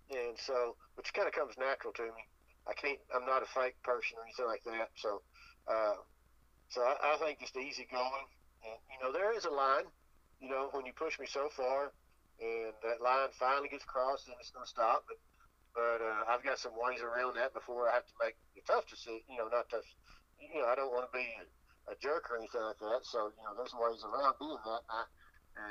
and 0.09 0.37
so 0.37 0.75
which 0.95 1.13
kind 1.13 1.27
of 1.27 1.33
comes 1.33 1.55
natural 1.57 1.93
to 1.93 2.03
me. 2.03 2.23
I 2.67 2.73
can't. 2.73 2.99
I'm 3.15 3.25
not 3.25 3.41
a 3.41 3.49
fake 3.49 3.81
person 3.81 4.17
or 4.17 4.23
anything 4.25 4.45
like 4.45 4.63
that. 4.65 4.93
So, 4.97 5.21
uh, 5.65 5.97
so 6.69 6.81
I, 6.81 7.15
I 7.15 7.17
think 7.17 7.39
just 7.39 7.57
easy 7.57 7.87
going, 7.89 8.27
and 8.65 8.77
you 8.93 8.97
know 9.01 9.11
there 9.13 9.33
is 9.33 9.45
a 9.45 9.53
line. 9.53 9.89
You 10.39 10.49
know, 10.49 10.69
when 10.71 10.85
you 10.85 10.93
push 10.93 11.19
me 11.19 11.25
so 11.25 11.49
far, 11.55 11.91
and 12.39 12.73
that 12.83 13.01
line 13.01 13.33
finally 13.35 13.69
gets 13.69 13.85
crossed, 13.85 14.27
then 14.27 14.37
it's 14.39 14.51
going 14.51 14.65
to 14.65 14.69
stop. 14.69 15.03
But 15.07 15.19
but 15.73 15.99
uh, 16.01 16.23
I've 16.29 16.43
got 16.43 16.59
some 16.59 16.73
ways 16.77 17.01
around 17.01 17.37
that 17.37 17.53
before 17.53 17.89
I 17.89 18.01
have 18.01 18.07
to 18.07 18.17
make 18.21 18.37
a 18.57 18.63
tough 18.65 18.85
decision. 18.89 19.25
You 19.29 19.41
know, 19.41 19.49
not 19.49 19.69
tough. 19.69 19.87
You 20.37 20.61
know, 20.61 20.69
I 20.69 20.75
don't 20.75 20.93
want 20.93 21.09
to 21.09 21.13
be 21.15 21.25
a, 21.25 21.45
a 21.93 21.95
jerk 22.01 22.29
or 22.29 22.37
anything 22.37 22.61
like 22.61 22.79
that. 22.79 23.01
So 23.05 23.33
you 23.33 23.43
know, 23.45 23.53
there's 23.57 23.73
ways 23.73 24.05
around 24.05 24.37
being 24.37 24.61
that. 24.61 24.83
And, 24.85 24.93
I, 24.93 25.03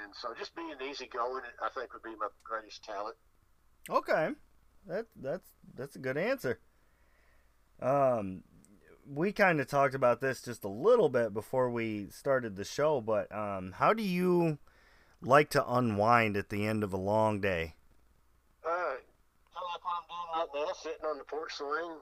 and 0.02 0.10
so 0.18 0.34
just 0.34 0.54
being 0.58 0.74
easygoing, 0.82 1.46
I 1.62 1.70
think, 1.72 1.94
would 1.94 2.02
be 2.02 2.16
my 2.18 2.28
greatest 2.42 2.84
talent. 2.84 3.16
Okay. 3.90 4.30
That 4.86 5.06
that's 5.16 5.48
that's 5.74 5.96
a 5.96 6.00
good 6.00 6.16
answer. 6.16 6.60
Um 7.80 8.44
we 9.06 9.32
kind 9.32 9.60
of 9.60 9.66
talked 9.66 9.94
about 9.94 10.20
this 10.20 10.42
just 10.42 10.64
a 10.64 10.68
little 10.68 11.08
bit 11.08 11.32
before 11.32 11.70
we 11.70 12.08
started 12.10 12.56
the 12.56 12.64
show, 12.64 13.00
but 13.00 13.30
um 13.34 13.72
how 13.72 13.92
do 13.92 14.02
you 14.02 14.58
like 15.22 15.50
to 15.50 15.64
unwind 15.66 16.36
at 16.36 16.48
the 16.48 16.66
end 16.66 16.84
of 16.84 16.92
a 16.92 16.96
long 16.98 17.40
day? 17.40 17.74
Uh, 18.64 18.70
I 18.70 19.60
like 19.64 19.82
what 19.82 19.96
I'm 19.98 20.06
doing 20.06 20.30
right 20.36 20.52
now, 20.54 20.72
sitting 20.76 21.06
on 21.06 21.18
the 21.18 21.24
porch 21.24 21.54
swing, 21.54 21.98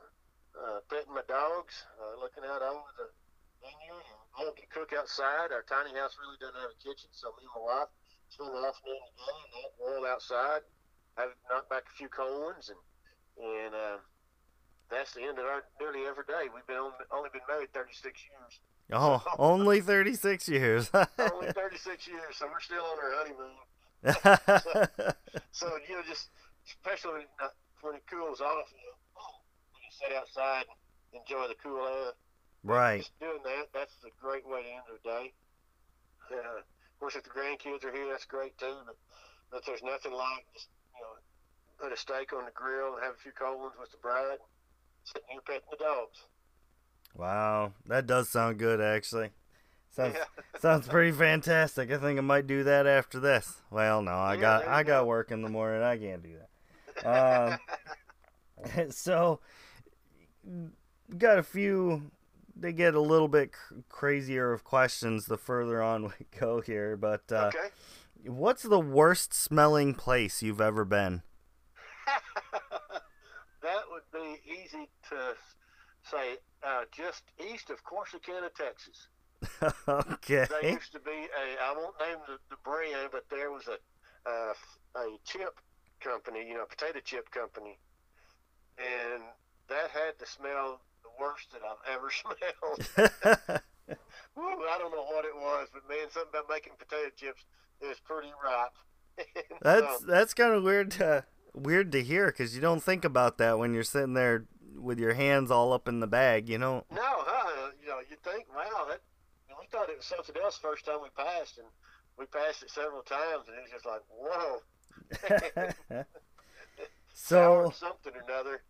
uh, 0.53 0.81
petting 0.91 1.15
my 1.15 1.23
dogs, 1.29 1.87
uh, 1.97 2.21
looking 2.21 2.45
out 2.45 2.61
over 2.61 2.91
the 2.99 3.09
vineyard. 3.63 4.05
I 4.37 4.45
want 4.45 4.57
to 4.61 4.67
cook 4.69 4.93
outside. 4.93 5.49
Our 5.55 5.65
tiny 5.65 5.97
house 5.97 6.19
really 6.21 6.37
doesn't 6.37 6.61
have 6.61 6.75
a 6.75 6.81
kitchen, 6.83 7.09
so 7.17 7.33
me 7.41 7.49
and 7.49 7.55
my 7.57 7.63
wife 7.65 7.93
spend 8.29 8.53
the 8.53 8.61
afternoon 8.69 9.01
together 9.01 9.41
and 9.65 9.73
grill 9.81 10.05
outside, 10.05 10.61
have 11.17 11.31
knocked 11.51 11.71
back 11.71 11.83
a 11.89 11.97
few 11.97 12.09
cold 12.09 12.43
ones, 12.43 12.71
and 12.71 12.79
and 13.45 13.75
uh, 13.75 13.99
that's 14.91 15.13
the 15.15 15.23
end 15.23 15.39
of 15.39 15.45
our 15.45 15.65
nearly 15.81 16.07
every 16.07 16.25
day. 16.25 16.49
We've 16.53 16.67
been 16.67 16.77
only, 16.77 16.93
only 17.11 17.31
been 17.33 17.43
married 17.49 17.73
36 17.73 18.05
years, 18.05 18.61
Oh, 18.93 19.23
only 19.39 19.81
36 19.81 20.49
years. 20.49 20.91
only 21.19 21.53
36 21.53 22.09
years, 22.09 22.37
so 22.37 22.47
we're 22.47 22.61
still 22.61 22.85
on 22.85 22.99
our 22.99 23.13
honeymoon. 23.17 23.57
So 25.53 25.67
you 25.89 25.97
know, 25.97 26.03
just 26.07 26.29
especially 26.67 27.13
when, 27.13 27.27
uh, 27.43 27.49
when 27.83 27.95
it 27.97 28.07
cools 28.11 28.41
off, 28.41 28.71
you 28.71 28.79
know, 28.87 28.97
when 29.73 29.83
you 29.83 29.91
sit 29.91 30.17
outside 30.17 30.65
and 31.13 31.23
enjoy 31.23 31.49
the 31.49 31.57
cool 31.63 31.87
air. 31.87 32.13
Right. 32.63 32.99
Just 32.99 33.19
doing 33.21 33.43
that, 33.45 33.69
that's 33.73 33.95
a 34.05 34.11
great 34.21 34.47
way 34.47 34.63
to 34.63 34.69
end 34.69 34.87
the 34.91 35.09
day. 35.09 35.33
Uh, 36.33 36.59
of 36.59 37.01
course, 37.01 37.15
if 37.15 37.23
the 37.23 37.31
grandkids 37.31 37.85
are 37.85 37.93
here, 37.93 38.07
that's 38.11 38.25
great 38.25 38.57
too. 38.59 38.75
But, 38.87 38.97
but 39.51 39.63
there's 39.67 39.83
nothing 39.83 40.13
like 40.13 40.47
just 40.55 40.69
put 41.81 41.93
a 41.93 41.97
steak 41.97 42.33
on 42.33 42.45
the 42.45 42.51
grill 42.53 42.95
and 42.95 43.03
have 43.05 43.15
a 43.15 43.19
few 43.19 43.33
cold 43.33 43.61
ones 43.61 43.75
with 43.79 43.91
the 43.91 43.99
bride, 43.99 44.39
sitting 45.05 45.29
here 45.31 45.41
petting 45.47 45.63
the 45.71 45.77
dogs. 45.77 46.25
Wow, 47.15 47.73
that 47.87 48.07
does 48.07 48.29
sound 48.29 48.59
good 48.59 48.81
actually. 48.81 49.31
Sounds 49.91 50.17
Yeah. 50.17 50.43
sounds 50.61 50.87
pretty 50.89 51.13
fantastic. 51.13 51.91
I 51.91 51.99
think 51.99 52.19
I 52.19 52.23
might 52.23 52.47
do 52.47 52.65
that 52.65 52.87
after 52.87 53.19
this. 53.21 53.63
Well, 53.71 54.03
no, 54.03 54.13
I 54.13 54.35
Yeah, 54.35 54.41
got 54.41 54.69
I 54.69 54.83
got 54.83 55.07
work 55.07 55.31
in 55.31 55.43
the 55.43 55.49
morning. 55.49 55.83
I 55.83 55.97
can't 55.97 56.23
do 56.23 56.35
that. 56.39 56.49
Um, 58.75 58.91
so 58.91 59.41
got 61.19 61.39
a 61.39 61.43
few 61.43 62.11
they 62.59 62.73
get 62.73 62.95
a 62.95 63.01
little 63.01 63.29
bit 63.29 63.53
cr- 63.53 63.75
crazier 63.91 64.51
of 64.53 64.65
questions 64.65 65.27
the 65.27 65.37
further 65.37 65.83
on 65.83 66.05
we 66.05 66.27
go 66.41 66.63
here, 66.63 66.97
but 66.97 67.31
uh, 67.31 67.51
okay. 67.55 67.69
what's 68.25 68.63
the 68.63 68.81
worst 68.81 69.35
smelling 69.35 69.93
place 69.93 70.43
you've 70.43 70.61
ever 70.61 70.87
been? 70.87 71.21
that 73.63 73.83
would 73.91 74.03
be 74.13 74.41
easy 74.67 74.89
to 75.11 75.35
say. 76.11 76.37
Uh, 76.63 76.83
just 76.93 77.23
east 77.53 77.71
of 77.71 77.79
Corsicana, 77.85 78.51
Texas. 78.55 79.09
okay. 79.89 80.47
There 80.49 80.71
used 80.73 80.93
to 80.93 81.01
be 81.01 81.11
a, 81.11 81.63
I 81.63 81.75
won't 81.77 81.95
name 82.01 82.19
the, 82.27 82.39
the 82.51 82.57
brand, 82.65 83.11
but 83.13 83.25
there 83.31 83.51
was 83.51 83.69
a, 83.69 83.79
uh, 84.29 84.55
a 85.01 85.17
chip 85.25 85.61
company, 86.01 86.47
you 86.47 86.55
know, 86.55 86.63
a 86.63 86.67
potato 86.67 87.01
chip 87.05 87.31
company. 87.31 87.79
And 88.79 89.23
that 89.69 89.91
had 89.91 90.19
to 90.19 90.27
smell 90.27 90.81
the 91.03 91.11
worst 91.21 91.53
that 91.53 91.61
I've 91.63 91.95
ever 91.95 92.11
smelled. 92.21 93.63
Woo, 94.37 94.45
I 94.45 94.79
don't 94.79 94.93
know 94.93 95.05
what 95.05 95.25
it 95.25 95.37
was, 95.37 95.69
but 95.73 95.89
man, 95.89 96.11
something 96.11 96.31
about 96.31 96.51
making 96.51 96.73
potato 96.79 97.11
chips 97.15 97.45
is 97.81 97.99
pretty 98.01 98.33
ripe. 98.43 98.75
That's 99.63 100.01
so, 100.01 100.07
that's 100.07 100.35
kind 100.35 100.53
of 100.53 100.63
weird 100.63 100.91
to 100.93 101.25
weird 101.55 101.91
to 101.93 102.03
hear 102.03 102.27
because 102.27 102.55
you 102.55 102.61
don't 102.61 102.83
think 102.83 103.05
about 103.05 103.39
that 103.39 103.59
when 103.59 103.73
you're 103.73 103.83
sitting 103.83 104.13
there 104.13 104.45
with 104.77 104.99
your 104.99 105.15
hands 105.15 105.51
all 105.51 105.73
up 105.73 105.89
in 105.89 106.01
the 106.01 106.07
bag. 106.07 106.49
You 106.49 106.59
know. 106.59 106.85
no, 106.91 107.03
huh? 107.03 107.71
You 107.81 107.89
know, 107.89 107.99
you 108.09 108.17
think, 108.23 108.47
wow, 108.55 108.87
that. 108.89 109.01
We 109.59 109.67
thought 109.69 109.89
it 109.89 109.97
was 109.97 110.07
something 110.07 110.37
else 110.43 110.59
first 110.59 110.85
time 110.85 110.99
we 111.03 111.09
passed, 111.17 111.59
and 111.59 111.67
we 112.19 112.27
passed 112.27 112.63
it 112.63 112.71
several 112.71 113.03
times, 113.03 113.49
and 113.49 113.57
it 113.57 113.63
was 113.63 113.71
just 113.73 113.87
like, 113.87 114.03
whoa, 114.09 114.61
so 117.15 117.73
something 117.75 118.13
or 118.15 118.25
another. 118.29 118.63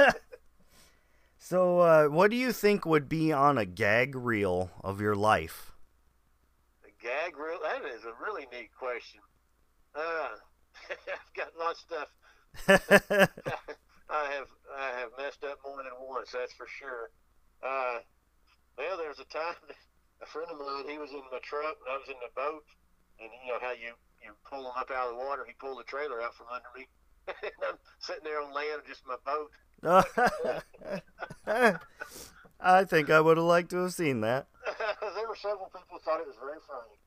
so 1.38 1.80
uh, 1.80 2.06
what 2.06 2.30
do 2.30 2.36
you 2.36 2.52
think 2.52 2.84
would 2.84 3.08
be 3.08 3.32
on 3.32 3.58
a 3.58 3.64
gag 3.64 4.14
reel 4.14 4.70
of 4.82 5.00
your 5.00 5.14
life? 5.14 5.72
A 6.84 7.02
gag 7.02 7.38
reel? 7.38 7.58
That 7.62 7.84
is 7.84 8.04
a 8.04 8.12
really 8.22 8.46
neat 8.52 8.70
question. 8.78 9.20
Uh, 9.94 10.28
I've 10.90 11.34
got 11.34 11.52
lots 11.58 11.84
of 11.90 12.08
stuff. 12.66 13.28
I 14.10 14.32
have 14.32 14.48
I 14.72 14.88
have 15.00 15.10
messed 15.18 15.44
up 15.44 15.58
more 15.64 15.82
than 15.82 15.92
once, 16.00 16.32
that's 16.32 16.52
for 16.52 16.66
sure. 16.66 17.10
Uh, 17.62 18.00
well, 18.76 18.96
there 18.96 19.08
was 19.08 19.20
a 19.20 19.24
time 19.28 19.54
that 19.66 19.76
a 20.22 20.26
friend 20.26 20.50
of 20.50 20.58
mine, 20.58 20.88
he 20.88 20.98
was 20.98 21.10
in 21.10 21.22
my 21.30 21.38
truck 21.42 21.76
and 21.84 21.92
I 21.92 21.98
was 21.98 22.08
in 22.08 22.16
the 22.20 22.30
boat, 22.34 22.64
and 23.20 23.30
you 23.44 23.52
know 23.52 23.58
how 23.60 23.72
you 23.72 23.92
you 24.22 24.32
pull 24.48 24.62
them 24.64 24.72
up 24.76 24.90
out 24.90 25.08
of 25.08 25.14
the 25.18 25.24
water, 25.24 25.44
he 25.46 25.52
pulled 25.60 25.78
the 25.78 25.84
trailer 25.84 26.20
out 26.20 26.34
from 26.34 26.48
under 26.50 26.68
me, 26.76 26.88
and 27.28 27.52
I'm 27.68 27.78
sitting 28.00 28.24
there 28.24 28.40
on 28.40 28.52
land, 28.52 28.82
just 28.86 29.06
my 29.06 29.16
boat. 29.24 29.52
I 32.60 32.82
think 32.84 33.10
I 33.10 33.20
would 33.20 33.36
have 33.36 33.46
liked 33.46 33.70
to 33.70 33.76
have 33.84 33.94
seen 33.94 34.22
that. 34.22 34.48
there 35.14 35.28
were 35.28 35.36
several 35.36 35.70
people 35.70 35.86
who 35.92 36.00
thought 36.00 36.20
it 36.20 36.26
was 36.26 36.34
very 36.42 36.58
funny. 36.66 36.98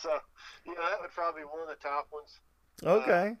so, 0.00 0.20
you 0.64 0.74
know, 0.74 0.82
that 0.88 1.00
would 1.00 1.10
probably 1.10 1.42
be 1.42 1.46
one 1.46 1.62
of 1.62 1.68
the 1.68 1.74
top 1.82 2.06
ones. 2.12 2.38
Okay. 2.84 3.36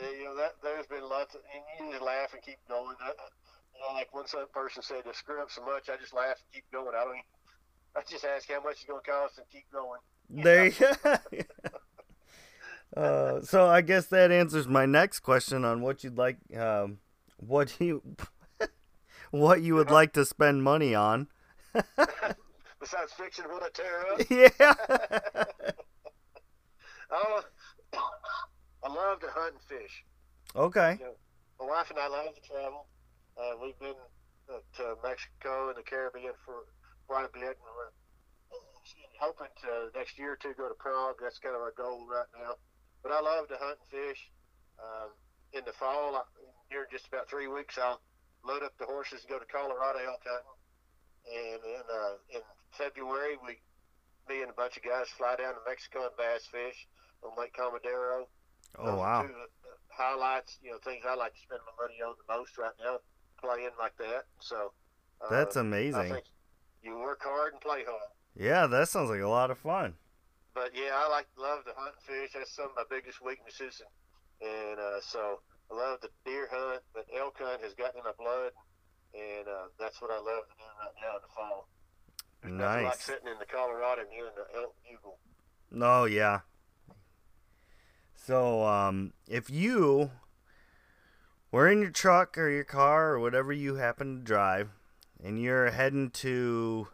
Uh, 0.00 0.10
you 0.10 0.24
know, 0.24 0.36
that 0.36 0.54
there's 0.62 0.86
been 0.86 1.02
lots 1.02 1.34
of, 1.34 1.40
and 1.52 1.86
you 1.86 1.92
just 1.92 2.04
laugh 2.04 2.32
and 2.32 2.42
keep 2.42 2.58
going. 2.68 2.94
I, 3.00 3.08
you 3.08 3.80
know, 3.80 3.94
like 3.94 4.12
one 4.14 4.24
person 4.52 4.82
said, 4.82 5.04
to 5.04 5.14
screw 5.14 5.40
up 5.42 5.50
so 5.50 5.64
much, 5.64 5.88
I 5.88 5.96
just 6.00 6.14
laugh 6.14 6.36
and 6.38 6.52
keep 6.52 6.64
going. 6.72 6.94
I 6.94 7.04
don't. 7.04 7.14
Even, 7.14 7.22
I 7.96 8.02
just 8.08 8.24
ask 8.24 8.48
how 8.48 8.62
much 8.62 8.74
it's 8.74 8.84
going 8.84 9.00
to 9.04 9.10
cost 9.10 9.38
and 9.38 9.46
keep 9.50 9.64
going. 9.72 10.00
There 10.30 10.66
you 10.66 11.42
uh, 12.96 13.40
so 13.42 13.66
I 13.66 13.80
guess 13.80 14.06
that 14.06 14.30
answers 14.30 14.68
my 14.68 14.86
next 14.86 15.20
question 15.20 15.64
on 15.64 15.80
what 15.80 16.04
you'd 16.04 16.18
like, 16.18 16.36
um, 16.56 16.98
what 17.38 17.80
you, 17.80 18.02
what 19.30 19.62
you 19.62 19.74
would 19.74 19.90
like 19.90 20.12
to 20.12 20.24
spend 20.24 20.62
money 20.62 20.94
on. 20.94 21.28
Besides 22.80 23.12
fixing 23.16 23.46
what 23.46 23.62
I 23.62 23.68
tear 23.74 24.06
up, 24.12 24.20
Yeah. 24.30 25.54
oh, 27.10 27.42
I 28.84 28.88
love 28.92 29.20
to 29.20 29.28
fish. 29.88 30.04
okay. 30.56 30.98
My 31.60 31.66
wife 31.66 31.90
and 31.90 31.98
I 31.98 32.08
love 32.08 32.34
to 32.34 32.42
travel. 32.44 32.86
Uh, 33.36 33.58
we've 33.62 33.78
been 33.78 33.98
uh, 34.46 34.62
to 34.76 34.94
Mexico 35.02 35.68
and 35.68 35.76
the 35.76 35.82
Caribbean 35.82 36.32
for 36.44 36.68
quite 37.06 37.24
a 37.24 37.32
bit, 37.32 37.56
and 37.58 37.72
we're 37.74 37.94
hoping 39.18 39.50
to 39.62 39.90
next 39.98 40.18
year 40.18 40.32
or 40.34 40.40
two 40.40 40.54
go 40.56 40.68
to 40.68 40.74
Prague. 40.78 41.16
That's 41.20 41.38
kind 41.38 41.56
of 41.56 41.62
our 41.62 41.74
goal 41.76 42.06
right 42.06 42.30
now. 42.38 42.54
But 43.02 43.12
I 43.12 43.20
love 43.20 43.48
to 43.48 43.58
hunt 43.58 43.78
and 43.82 43.90
fish. 43.90 44.30
Um, 44.78 45.10
in 45.52 45.64
the 45.66 45.72
fall, 45.72 46.14
I, 46.14 46.22
here 46.70 46.86
in 46.86 46.90
just 46.92 47.08
about 47.08 47.28
three 47.28 47.48
weeks, 47.48 47.78
I'll 47.78 48.00
load 48.46 48.62
up 48.62 48.76
the 48.78 48.86
horses 48.86 49.26
and 49.26 49.30
go 49.30 49.38
to 49.38 49.48
Colorado 49.50 49.98
elk 49.98 50.22
hunting. 50.22 50.58
And 51.28 51.60
in 51.66 51.84
uh, 51.90 52.38
in 52.38 52.42
February, 52.70 53.34
we, 53.42 53.58
me 54.30 54.42
and 54.42 54.50
a 54.50 54.54
bunch 54.54 54.76
of 54.76 54.82
guys 54.86 55.10
fly 55.18 55.34
down 55.34 55.54
to 55.58 55.62
Mexico 55.66 56.06
and 56.06 56.16
bass 56.16 56.46
fish 56.46 56.86
on 57.26 57.34
Lake 57.34 57.54
Comedero. 57.58 58.30
Oh 58.78 58.86
Those 58.86 58.98
wow. 58.98 59.22
Two 59.22 59.34
highlights, 59.98 60.58
you 60.62 60.70
know, 60.70 60.78
things 60.78 61.04
I 61.06 61.14
like 61.14 61.34
to 61.34 61.40
spend 61.40 61.60
my 61.66 61.84
money 61.84 61.98
on 62.00 62.14
the 62.16 62.32
most 62.32 62.56
right 62.56 62.72
now, 62.82 62.98
playing 63.42 63.74
like 63.78 63.96
that. 63.98 64.24
So 64.40 64.72
uh, 65.20 65.30
That's 65.30 65.56
amazing. 65.56 66.16
you 66.82 66.98
work 66.98 67.20
hard 67.22 67.52
and 67.52 67.60
play 67.60 67.82
hard. 67.84 68.10
Yeah, 68.36 68.66
that 68.66 68.88
sounds 68.88 69.10
like 69.10 69.20
a 69.20 69.28
lot 69.28 69.50
of 69.50 69.58
fun. 69.58 69.94
But 70.54 70.70
yeah, 70.74 70.94
I 70.94 71.08
like 71.10 71.26
love 71.38 71.64
to 71.66 71.72
hunt 71.76 71.94
and 71.98 72.04
fish. 72.06 72.30
That's 72.34 72.54
some 72.54 72.66
of 72.66 72.76
my 72.76 72.84
biggest 72.88 73.22
weaknesses, 73.22 73.82
and, 73.82 74.48
and 74.48 74.78
uh, 74.78 75.00
so 75.00 75.40
I 75.70 75.74
love 75.74 76.00
the 76.00 76.10
deer 76.24 76.48
hunt. 76.50 76.82
But 76.94 77.06
elk 77.14 77.36
hunt 77.38 77.62
has 77.62 77.74
gotten 77.74 77.98
in 78.00 78.04
my 78.04 78.16
blood, 78.18 78.50
and 79.14 79.46
uh, 79.46 79.70
that's 79.78 80.00
what 80.00 80.10
I 80.10 80.18
love 80.18 80.46
to 80.46 80.54
do 80.58 80.66
right 80.78 80.96
now 81.02 81.14
in 81.18 81.22
the 81.22 81.32
fall. 81.34 81.68
Nothing 82.44 82.84
like 82.84 83.00
sitting 83.00 83.26
in 83.26 83.38
the 83.38 83.46
Colorado 83.46 84.02
and 84.02 84.10
hearing 84.10 84.32
the 84.34 84.46
elk 84.58 84.74
bugle. 84.86 85.18
Oh 85.82 86.04
yeah. 86.04 86.40
So 88.28 88.66
um, 88.66 89.14
if 89.26 89.48
you 89.48 90.10
were 91.50 91.66
in 91.66 91.80
your 91.80 91.90
truck 91.90 92.36
or 92.36 92.50
your 92.50 92.62
car 92.62 93.12
or 93.12 93.20
whatever 93.20 93.54
you 93.54 93.76
happen 93.76 94.18
to 94.18 94.22
drive, 94.22 94.68
and 95.24 95.40
you're 95.40 95.70
heading 95.70 96.10
to 96.10 96.88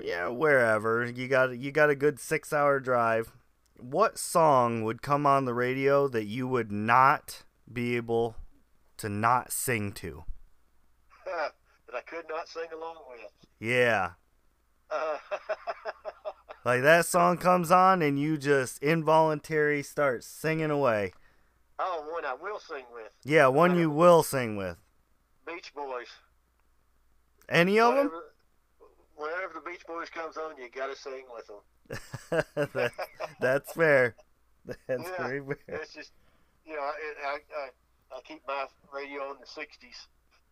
yeah 0.00 0.26
wherever 0.26 1.04
you 1.06 1.28
got 1.28 1.56
you 1.56 1.70
got 1.70 1.88
a 1.88 1.94
good 1.94 2.18
six 2.18 2.52
hour 2.52 2.80
drive, 2.80 3.30
what 3.78 4.18
song 4.18 4.82
would 4.82 5.02
come 5.02 5.24
on 5.24 5.44
the 5.44 5.54
radio 5.54 6.08
that 6.08 6.24
you 6.24 6.48
would 6.48 6.72
not 6.72 7.44
be 7.72 7.94
able 7.94 8.34
to 8.96 9.08
not 9.08 9.52
sing 9.52 9.92
to? 9.92 10.24
that 11.26 11.94
I 11.94 12.00
could 12.00 12.24
not 12.28 12.48
sing 12.48 12.66
along 12.74 12.96
with. 13.08 13.30
Yeah. 13.60 14.14
Uh, 14.90 15.18
Like 16.68 16.82
that 16.82 17.06
song 17.06 17.38
comes 17.38 17.70
on 17.70 18.02
and 18.02 18.20
you 18.20 18.36
just 18.36 18.82
involuntary 18.82 19.82
start 19.82 20.22
singing 20.22 20.70
away. 20.70 21.12
oh, 21.78 22.04
one 22.12 22.26
I 22.26 22.34
will 22.34 22.58
sing 22.58 22.84
with. 22.92 23.10
Yeah, 23.24 23.46
one 23.46 23.74
you 23.78 23.88
will 23.88 24.22
sing 24.22 24.54
with. 24.54 24.76
Beach 25.46 25.72
Boys. 25.74 26.08
Any 27.48 27.80
of 27.80 27.94
them? 27.94 28.10
Whenever, 28.10 28.24
whenever 29.16 29.52
the 29.54 29.70
Beach 29.70 29.80
Boys 29.86 30.10
comes 30.10 30.36
on, 30.36 30.58
you 30.58 30.68
got 30.68 30.94
to 30.94 30.96
sing 31.00 31.24
with 31.34 31.46
them. 31.46 32.44
that, 32.74 32.92
that's 33.40 33.72
fair. 33.72 34.14
That's 34.66 35.08
Yeah. 35.08 35.26
very 35.26 35.40
fair. 35.40 35.76
It's 35.76 35.94
just, 35.94 36.12
you 36.66 36.74
know, 36.74 36.82
I, 36.82 36.92
I, 37.28 37.38
I, 37.62 37.68
I 38.14 38.20
keep 38.26 38.42
my 38.46 38.66
radio 38.92 39.22
on 39.22 39.36
the 39.40 39.46
60s, 39.46 40.06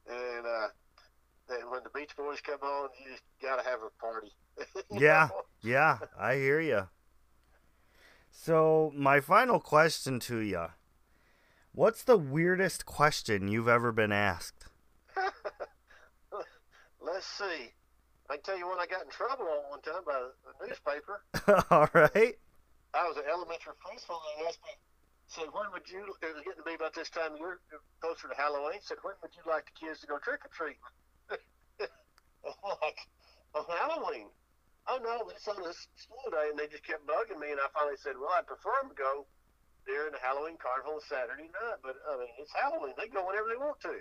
and 0.08 0.46
uh, 0.46 1.68
when 1.68 1.82
the 1.84 1.90
Beach 1.90 2.16
Boys 2.16 2.40
come 2.40 2.60
on, 2.62 2.88
you 3.04 3.10
just 3.12 3.24
got 3.42 3.62
to 3.62 3.68
have 3.68 3.80
a 3.82 3.90
party. 4.00 4.32
Yeah. 4.90 5.28
Yeah, 5.62 5.98
I 6.18 6.34
hear 6.34 6.60
you. 6.60 6.88
So, 8.30 8.92
my 8.94 9.20
final 9.20 9.58
question 9.58 10.20
to 10.20 10.38
you 10.38 10.66
What's 11.72 12.04
the 12.04 12.16
weirdest 12.16 12.86
question 12.86 13.48
you've 13.48 13.68
ever 13.68 13.92
been 13.92 14.12
asked? 14.12 14.64
Let's 17.00 17.26
see. 17.26 17.74
I 18.30 18.36
can 18.36 18.42
tell 18.42 18.58
you 18.58 18.68
when 18.68 18.78
I 18.78 18.86
got 18.86 19.04
in 19.04 19.10
trouble 19.10 19.44
on 19.44 19.70
one 19.70 19.82
time 19.82 20.00
by 20.06 20.16
a 20.16 20.66
newspaper. 20.66 21.20
All 21.70 21.88
right. 21.92 22.38
I 22.94 23.04
was 23.08 23.16
an 23.16 23.28
elementary 23.28 23.74
principal, 23.76 24.22
and 24.24 24.40
they 24.40 24.48
asked 24.48 24.64
me, 24.64 24.72
said, 25.26 25.52
when 25.52 25.68
would 25.72 25.84
you, 25.90 26.00
it 26.22 26.32
was 26.32 26.42
getting 26.46 26.62
to 26.62 26.64
be 26.64 26.74
about 26.74 26.94
this 26.94 27.10
time 27.10 27.34
of 27.34 27.38
year, 27.38 27.60
closer 28.00 28.28
to 28.28 28.36
Halloween, 28.38 28.80
said, 28.80 28.96
when 29.02 29.14
would 29.20 29.34
you 29.36 29.42
like 29.44 29.66
the 29.66 29.76
kids 29.76 30.00
to 30.00 30.06
go 30.06 30.16
trick 30.18 30.40
or 30.46 30.50
treating? 30.54 30.80
like, 32.80 32.98
on 33.52 33.64
Halloween. 33.68 34.32
Oh, 34.86 35.02
no, 35.02 35.26
it's 35.34 35.46
on 35.48 35.58
this 35.62 35.88
school 35.98 36.30
day, 36.30 36.50
and 36.50 36.58
they 36.58 36.70
just 36.70 36.86
kept 36.86 37.06
bugging 37.06 37.42
me, 37.42 37.50
and 37.50 37.58
I 37.58 37.66
finally 37.74 37.98
said, 37.98 38.14
well, 38.18 38.30
I'd 38.38 38.46
prefer 38.46 38.70
them 38.82 38.94
to 38.94 38.98
go 38.98 39.26
during 39.82 40.14
the 40.14 40.22
Halloween 40.22 40.58
carnival 40.58 41.02
Saturday 41.02 41.50
night, 41.50 41.82
but, 41.82 41.98
I 42.06 42.18
mean, 42.18 42.30
it's 42.38 42.54
Halloween. 42.54 42.94
They 42.94 43.10
go 43.10 43.26
whenever 43.26 43.50
they 43.50 43.58
want 43.58 43.82
to. 43.82 43.98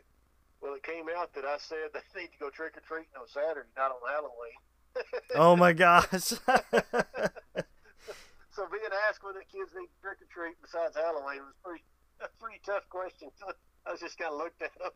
Well, 0.62 0.74
it 0.74 0.84
came 0.84 1.06
out 1.10 1.34
that 1.34 1.46
I 1.46 1.58
said 1.58 1.90
they 1.94 2.02
need 2.18 2.34
to 2.34 2.40
go 2.40 2.50
trick 2.50 2.78
or 2.78 2.86
treating 2.86 3.14
on 3.18 3.28
Saturday, 3.28 3.70
not 3.78 3.92
on 3.94 4.02
Halloween. 4.06 4.58
oh 5.36 5.56
my 5.56 5.74
gosh. 5.74 6.08
so 6.40 6.40
being 8.72 8.94
asked 9.10 9.22
whether 9.22 9.44
kids 9.52 9.76
need 9.76 9.92
trick 10.02 10.24
or 10.24 10.30
treat 10.32 10.56
besides 10.62 10.96
Halloween 10.96 11.44
was 11.44 11.54
pretty 11.64 11.84
a 12.22 12.30
pretty 12.40 12.62
tough 12.66 12.88
question. 12.90 13.30
I 13.86 13.92
was 13.92 14.00
just 14.00 14.18
kind 14.18 14.32
of 14.32 14.38
looked 14.38 14.62
at 14.62 14.72
them. 14.80 14.92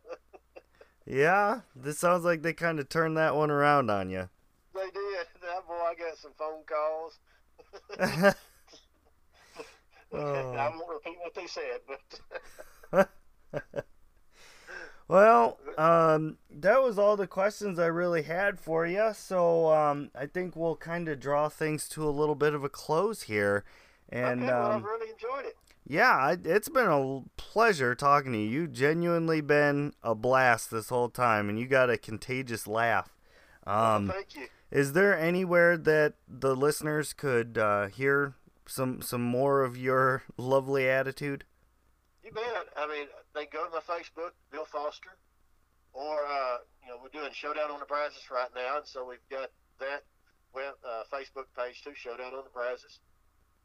yeah, 1.05 1.61
this 1.75 1.99
sounds 1.99 2.23
like 2.23 2.41
they 2.41 2.53
kind 2.53 2.79
of 2.79 2.87
turned 2.89 3.17
that 3.17 3.35
one 3.35 3.51
around 3.51 3.91
on 3.91 4.09
you. 4.09 4.29
They 4.73 4.89
did. 4.93 5.27
That 5.41 5.67
boy, 5.67 5.73
I 5.73 5.88
got 5.99 6.17
some 6.17 6.31
phone 6.37 6.63
calls. 6.65 7.19
oh. 10.13 10.53
I 10.53 10.69
won't 10.69 10.89
repeat 10.89 11.17
what 11.21 11.35
they 11.35 11.47
said, 11.47 11.81
but. 11.87 13.09
well, 15.07 15.59
um, 15.77 16.37
that 16.49 16.81
was 16.81 16.97
all 16.97 17.17
the 17.17 17.27
questions 17.27 17.79
I 17.79 17.87
really 17.87 18.23
had 18.23 18.59
for 18.59 18.85
you. 18.85 19.11
So 19.13 19.71
um, 19.71 20.09
I 20.15 20.25
think 20.25 20.55
we'll 20.55 20.75
kind 20.75 21.07
of 21.09 21.19
draw 21.19 21.49
things 21.49 21.87
to 21.89 22.07
a 22.07 22.09
little 22.09 22.35
bit 22.35 22.53
of 22.53 22.63
a 22.63 22.69
close 22.69 23.23
here. 23.23 23.63
And 24.09 24.41
okay, 24.41 24.51
well, 24.51 24.71
um, 24.71 24.77
I've 24.77 24.83
really 24.83 25.11
enjoyed 25.11 25.45
it. 25.45 25.55
Yeah, 25.87 26.35
it's 26.43 26.69
been 26.69 26.87
a 26.87 27.21
pleasure 27.35 27.95
talking 27.95 28.33
to 28.33 28.37
you. 28.37 28.47
You 28.47 28.67
genuinely 28.67 29.41
been 29.41 29.93
a 30.03 30.13
blast 30.13 30.69
this 30.69 30.89
whole 30.89 31.09
time, 31.09 31.49
and 31.49 31.59
you 31.59 31.65
got 31.65 31.89
a 31.89 31.97
contagious 31.97 32.67
laugh. 32.67 33.15
Um, 33.65 34.07
well, 34.07 34.17
thank 34.17 34.35
you. 34.35 34.47
Is 34.71 34.93
there 34.93 35.17
anywhere 35.17 35.77
that 35.77 36.13
the 36.27 36.55
listeners 36.55 37.13
could 37.13 37.57
uh, 37.57 37.87
hear 37.87 38.35
some 38.67 39.01
some 39.01 39.23
more 39.23 39.63
of 39.63 39.77
your 39.77 40.23
lovely 40.37 40.87
attitude? 40.87 41.43
You 42.23 42.31
bet. 42.31 42.67
I 42.77 42.87
mean, 42.87 43.07
they 43.33 43.45
go 43.45 43.65
to 43.65 43.71
my 43.71 43.81
Facebook, 43.81 44.31
Bill 44.51 44.65
Foster, 44.65 45.17
or 45.93 46.25
uh, 46.25 46.57
you 46.83 46.89
know, 46.89 46.97
we're 47.01 47.09
doing 47.09 47.31
Showdown 47.33 47.71
on 47.71 47.79
the 47.79 47.85
Brazos 47.85 48.29
right 48.31 48.49
now, 48.55 48.77
and 48.77 48.87
so 48.87 49.05
we've 49.07 49.17
got 49.29 49.49
that 49.79 50.03
well, 50.53 50.73
uh, 50.85 51.03
Facebook 51.11 51.45
page 51.57 51.83
too, 51.83 51.93
Showdown 51.95 52.33
on 52.33 52.43
the 52.43 52.53
Brazos. 52.53 52.99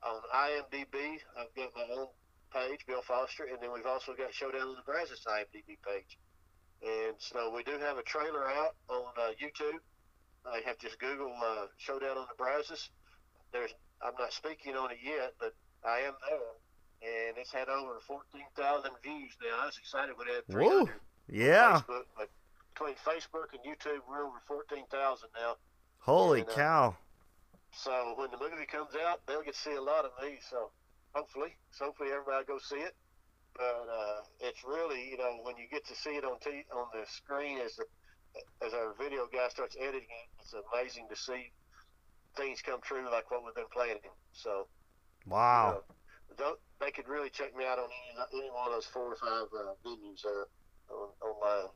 On 0.02 0.20
IMDb, 0.34 1.20
I've 1.38 1.54
got 1.56 1.72
my 1.74 1.88
own 1.96 2.08
page, 2.52 2.84
Bill 2.86 3.02
Foster, 3.02 3.44
and 3.44 3.58
then 3.60 3.72
we've 3.72 3.86
also 3.86 4.12
got 4.12 4.34
Showdown 4.34 4.68
on 4.68 4.76
the 4.76 4.84
Brazos 4.84 5.24
IMDb 5.26 5.76
page. 5.80 6.18
And 6.82 7.16
so 7.18 7.52
we 7.54 7.62
do 7.64 7.78
have 7.78 7.96
a 7.96 8.02
trailer 8.02 8.46
out 8.48 8.76
on 8.88 9.12
uh, 9.16 9.32
YouTube. 9.40 9.80
I 10.46 10.60
have 10.66 10.78
to 10.78 10.86
just 10.86 10.98
Google 11.00 11.32
uh, 11.44 11.66
Showdown 11.78 12.18
on 12.18 12.26
the 12.28 12.36
Brazos. 12.36 12.90
There's, 13.52 13.74
I'm 14.04 14.14
not 14.18 14.32
speaking 14.32 14.76
on 14.76 14.90
it 14.90 14.98
yet, 15.02 15.34
but 15.38 15.54
I 15.84 16.00
am 16.00 16.14
there, 16.28 17.28
and 17.28 17.38
it's 17.38 17.52
had 17.52 17.68
over 17.68 18.00
14,000 18.06 18.90
views 19.02 19.32
now. 19.42 19.62
I 19.62 19.66
was 19.66 19.78
excited 19.78 20.16
when 20.16 20.28
it 20.28 20.34
had 20.34 20.46
300. 20.52 20.86
Whoa. 20.86 20.92
Yeah. 21.28 21.80
Facebook, 21.80 22.04
but 22.16 22.28
between 22.74 22.94
Facebook 22.96 23.48
and 23.54 23.62
YouTube, 23.64 24.00
we're 24.08 24.26
over 24.26 24.40
14,000 24.46 25.28
now. 25.34 25.56
Holy 26.00 26.40
and, 26.40 26.50
uh, 26.50 26.54
cow. 26.54 26.96
So 27.72 28.14
when 28.16 28.30
the 28.30 28.38
movie 28.38 28.66
comes 28.66 28.94
out, 29.06 29.20
they'll 29.26 29.42
get 29.42 29.54
to 29.54 29.60
see 29.60 29.74
a 29.74 29.82
lot 29.82 30.04
of 30.04 30.12
me. 30.22 30.38
So 30.50 30.70
hopefully, 31.12 31.54
so 31.70 31.86
hopefully 31.86 32.10
everybody 32.12 32.44
go 32.44 32.58
see 32.58 32.76
it. 32.76 32.94
But 33.56 33.86
uh, 33.86 34.20
it's 34.40 34.64
really, 34.64 35.08
you 35.10 35.16
know, 35.16 35.38
when 35.42 35.56
you 35.56 35.64
get 35.70 35.86
to 35.86 35.94
see 35.94 36.10
it 36.10 36.24
on 36.24 36.38
t- 36.40 36.66
on 36.74 36.86
the 36.92 37.06
screen 37.06 37.58
as 37.58 37.76
the 37.76 37.84
as 38.64 38.72
our 38.74 38.94
video 38.98 39.28
guy 39.32 39.48
starts 39.48 39.76
editing 39.78 40.02
it, 40.02 40.28
it's 40.40 40.54
amazing 40.72 41.06
to 41.10 41.16
see 41.16 41.52
things 42.36 42.62
come 42.62 42.80
true 42.82 43.04
like 43.10 43.30
what 43.30 43.44
we've 43.44 43.54
been 43.54 43.64
planning. 43.72 44.10
So 44.32 44.66
wow, 45.26 45.82
you 46.28 46.44
know, 46.44 46.56
they 46.80 46.90
could 46.90 47.08
really 47.08 47.30
check 47.30 47.56
me 47.56 47.64
out 47.64 47.78
on 47.78 47.86
any, 47.86 48.42
any 48.42 48.50
one 48.50 48.66
of 48.66 48.72
those 48.72 48.86
four 48.86 49.12
or 49.12 49.16
five 49.16 49.46
uh, 49.52 49.74
venues 49.86 50.22
there 50.22 50.46
on, 50.90 51.08
online. 51.20 51.70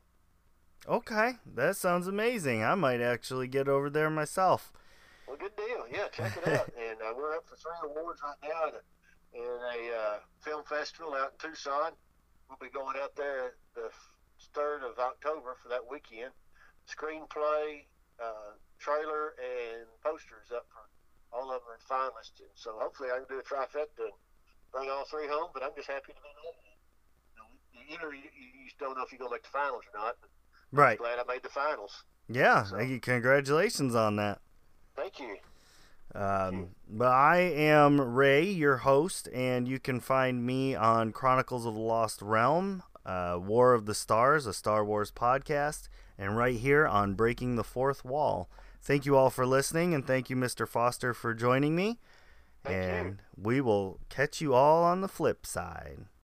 Okay, 0.87 1.33
that 1.55 1.75
sounds 1.75 2.07
amazing. 2.07 2.63
I 2.63 2.75
might 2.75 3.01
actually 3.01 3.47
get 3.47 3.67
over 3.67 3.89
there 3.89 4.09
myself. 4.09 4.71
Well, 5.27 5.37
good 5.37 5.55
deal. 5.55 5.85
Yeah, 5.91 6.07
check 6.11 6.37
it 6.37 6.47
out. 6.47 6.71
and 6.89 6.97
uh, 7.01 7.13
we're 7.15 7.35
up 7.35 7.45
for 7.47 7.55
three 7.55 7.91
awards 7.91 8.21
right 8.23 8.49
now 8.49 8.69
in 8.69 8.75
a, 8.75 9.45
in 9.45 9.91
a 9.91 9.95
uh, 9.95 10.17
film 10.41 10.63
festival 10.63 11.13
out 11.13 11.33
in 11.33 11.49
Tucson. 11.49 11.91
We'll 12.47 12.57
be 12.59 12.73
going 12.73 12.95
out 13.01 13.15
there 13.15 13.53
the 13.75 13.89
third 14.55 14.81
of 14.83 14.97
October 14.97 15.55
for 15.61 15.69
that 15.69 15.81
weekend. 15.89 16.31
Screenplay, 16.89 17.85
uh, 18.21 18.57
trailer, 18.79 19.37
and 19.37 19.85
posters 20.03 20.49
up 20.55 20.65
for 20.73 20.83
all 21.31 21.51
of 21.53 21.61
them 21.61 21.77
are 21.77 21.83
finalists. 21.85 22.39
And 22.41 22.49
so 22.55 22.73
hopefully 22.81 23.09
I 23.13 23.17
can 23.21 23.25
do 23.29 23.39
a 23.39 23.43
trifecta 23.43 24.09
and 24.09 24.17
bring 24.73 24.89
all 24.89 25.05
three 25.05 25.27
home. 25.27 25.51
But 25.53 25.63
I'm 25.63 25.71
just 25.75 25.87
happy 25.87 26.13
to 26.13 26.19
be 26.19 26.31
nominated. 26.41 27.89
You 27.89 27.97
know, 27.97 28.11
you, 28.11 28.19
you, 28.33 28.63
you 28.65 28.69
don't 28.79 28.97
know 28.97 29.03
if 29.03 29.11
you're 29.11 29.19
gonna 29.19 29.31
make 29.31 29.43
the 29.43 29.49
finals 29.49 29.83
or 29.93 29.99
not. 29.99 30.15
But 30.21 30.29
Right. 30.71 30.91
I'm 30.91 30.97
glad 30.97 31.19
I 31.19 31.23
made 31.33 31.43
the 31.43 31.49
finals. 31.49 32.03
Yeah, 32.27 32.63
So- 32.63 32.77
thank 32.77 32.89
you. 32.89 32.99
Congratulations 32.99 33.95
on 33.95 34.15
that. 34.17 34.39
Thank 34.95 35.19
you. 35.19 35.37
Um, 36.15 36.69
but 36.87 37.11
I 37.11 37.37
am 37.37 38.01
Ray, 38.01 38.43
your 38.43 38.77
host, 38.77 39.27
and 39.33 39.67
you 39.67 39.79
can 39.79 39.99
find 39.99 40.43
me 40.45 40.73
on 40.75 41.11
Chronicles 41.11 41.65
of 41.67 41.75
the 41.75 41.79
Lost 41.79 42.21
Realm, 42.23 42.81
uh, 43.05 43.37
War 43.39 43.73
of 43.73 43.85
the 43.85 43.93
Stars, 43.93 44.45
a 44.47 44.53
Star 44.53 44.83
Wars 44.83 45.11
podcast, 45.11 45.87
and 46.19 46.37
right 46.37 46.57
here 46.57 46.85
on 46.85 47.15
Breaking 47.15 47.55
the 47.55 47.63
Fourth 47.63 48.03
Wall. 48.03 48.49
Thank 48.81 49.05
you 49.05 49.15
all 49.15 49.29
for 49.29 49.45
listening, 49.45 49.93
and 49.93 50.05
thank 50.05 50.29
you, 50.29 50.35
Mr. 50.35 50.67
Foster, 50.67 51.13
for 51.13 51.33
joining 51.33 51.75
me. 51.75 51.97
Thank 52.63 52.75
you. 52.75 52.81
and 52.81 53.21
we 53.41 53.61
will 53.61 53.99
catch 54.09 54.41
you 54.41 54.53
all 54.53 54.83
on 54.83 54.99
the 54.99 55.07
flip 55.07 55.45
side. 55.45 56.05